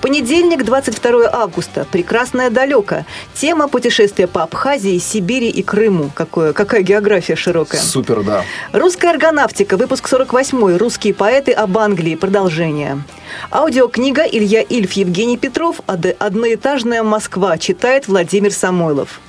[0.00, 1.86] Понедельник, 22 августа.
[1.92, 3.04] Прекрасное далеко.
[3.34, 6.10] Тема путешествия по Абхазии, Сибири и Крыму.
[6.14, 7.80] Какое, какая география широкая.
[7.80, 8.42] Супер, да.
[8.72, 12.14] Русская органавтика, выпуск 48 Русские поэты об Англии.
[12.16, 13.02] Продолжение.
[13.50, 19.20] Аудиокнига Илья Ильф, Евгений Петров «Од- «Одноэтажная Москва» читает Владимир Самойлов.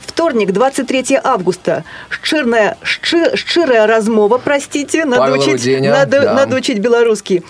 [0.00, 1.84] Вторник, 23 августа.
[2.08, 6.34] Шчырная, шчы, шчырая размова, простите, надо Павел учить, Руденя, надо, да.
[6.34, 7.42] надо учить белорусский.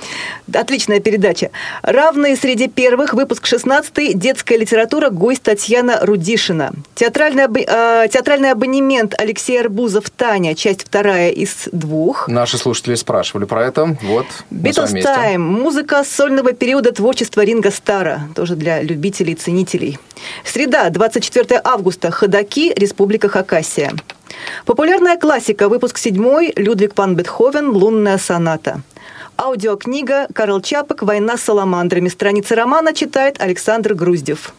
[0.53, 1.51] Отличная передача.
[1.83, 6.73] Равные среди первых, выпуск 16 детская литература, гость Татьяна Рудишина.
[6.95, 12.29] Театральный, або- э, театральный абонемент Алексей Арбузов «Таня», часть вторая из двух.
[12.29, 13.97] Наши слушатели спрашивали про это.
[14.03, 14.91] Вот, Битлз.
[15.03, 15.43] Тайм.
[15.43, 18.23] Музыка сольного периода творчества Ринга Стара.
[18.35, 19.99] Тоже для любителей и ценителей.
[20.45, 22.10] Среда, 24 августа.
[22.11, 23.93] Ходаки, Республика Хакасия.
[24.65, 25.69] Популярная классика.
[25.69, 26.53] Выпуск 7.
[26.57, 27.71] Людвиг ван Бетховен.
[27.71, 28.83] Лунная соната.
[29.37, 32.09] Аудиокнига Карл Чапок «Война с саламандрами».
[32.09, 34.53] Страницы романа читает Александр Груздев.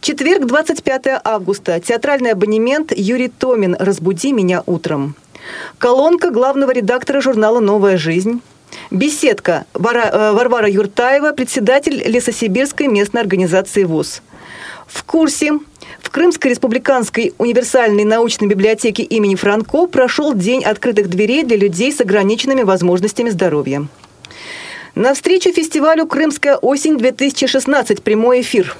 [0.00, 1.80] Четверг, 25 августа.
[1.80, 5.16] Театральный абонемент Юрий Томин «Разбуди меня утром».
[5.78, 8.40] Колонка главного редактора журнала «Новая жизнь».
[8.90, 14.22] Беседка э, Варвара Юртаева, председатель Лесосибирской местной организации ВОЗ.
[14.86, 15.58] В курсе
[16.14, 22.62] Крымской республиканской универсальной научной библиотеке имени Франко прошел День открытых дверей для людей с ограниченными
[22.62, 23.88] возможностями здоровья.
[24.94, 28.76] На встречу фестивалю «Крымская осень-2016» прямой эфир.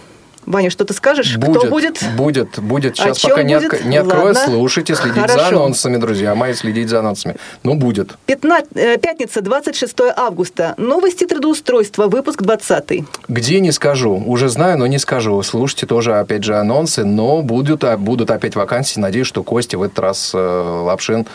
[0.47, 1.37] Ваня, что ты скажешь?
[1.41, 2.03] Кто будет?
[2.17, 2.97] Будет, будет.
[2.97, 3.73] Сейчас пока не, будет?
[3.73, 4.41] отк- не открою, Ладно.
[4.45, 5.49] слушайте, следите за Хорошо.
[5.57, 7.37] анонсами, друзья мои, следить за анонсами.
[7.63, 8.17] Ну, будет.
[8.27, 10.75] Пятна- э, Пятница, 26 августа.
[10.77, 13.05] Новости трудоустройства, выпуск 20.
[13.29, 14.23] Где не скажу.
[14.27, 15.43] Уже знаю, но не скажу.
[15.43, 19.01] Слушайте тоже, опять же, анонсы, но будут, а, будут опять вакансии.
[19.01, 21.27] Надеюсь, что Костя в этот раз э, Лапшин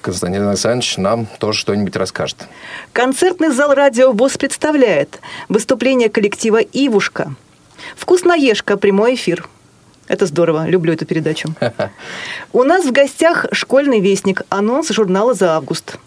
[0.00, 2.36] Константин Александрович нам тоже что-нибудь расскажет.
[2.92, 7.34] Концертный зал «Радио ВОЗ» представляет выступление коллектива «Ивушка».
[7.96, 9.48] «Вкусноежка», прямой эфир.
[10.08, 11.54] Это здорово, люблю эту передачу.
[12.52, 15.98] У нас в гостях «Школьный вестник», анонс журнала за август.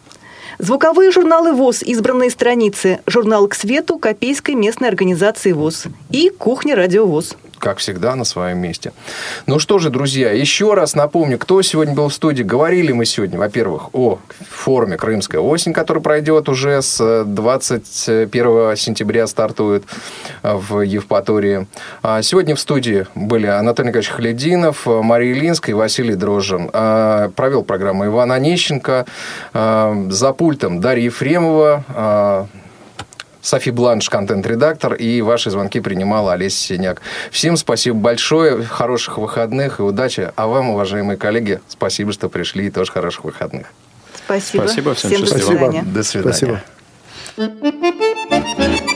[0.57, 7.05] Звуковые журналы ВОЗ, избранные страницы, журнал «К свету» Копейской местной организации ВОЗ и «Кухня Радио
[7.05, 7.35] ВОЗ».
[7.59, 8.93] Как всегда, на своем месте.
[9.47, 12.43] Ну что же, друзья, еще раз напомню, кто сегодня был в студии.
[12.43, 19.83] Говорили мы сегодня, во-первых, о форуме «Крымская осень», который пройдет уже с 21 сентября, стартует
[20.43, 21.67] в Евпатории.
[22.03, 26.69] А Сегодня в студии были Анатолий Николаевич Халидинов, Мария Ильинская и Василий Дрожжин.
[26.73, 29.05] А, Провел программу Иван Онищенко.
[29.53, 32.47] За пультом Дарья Ефремова, а,
[33.45, 37.03] Софи Бланш, контент-редактор, и ваши звонки принимала Олеся Синяк.
[37.29, 40.31] Всем спасибо большое, хороших выходных и удачи.
[40.35, 43.67] А вам, уважаемые коллеги, спасибо, что пришли, и тоже хороших выходных.
[44.25, 44.63] Спасибо.
[44.63, 45.47] Спасибо, всем Всем до счастливо.
[45.47, 45.83] свидания.
[45.83, 46.61] До свидания.
[47.37, 48.94] Спасибо.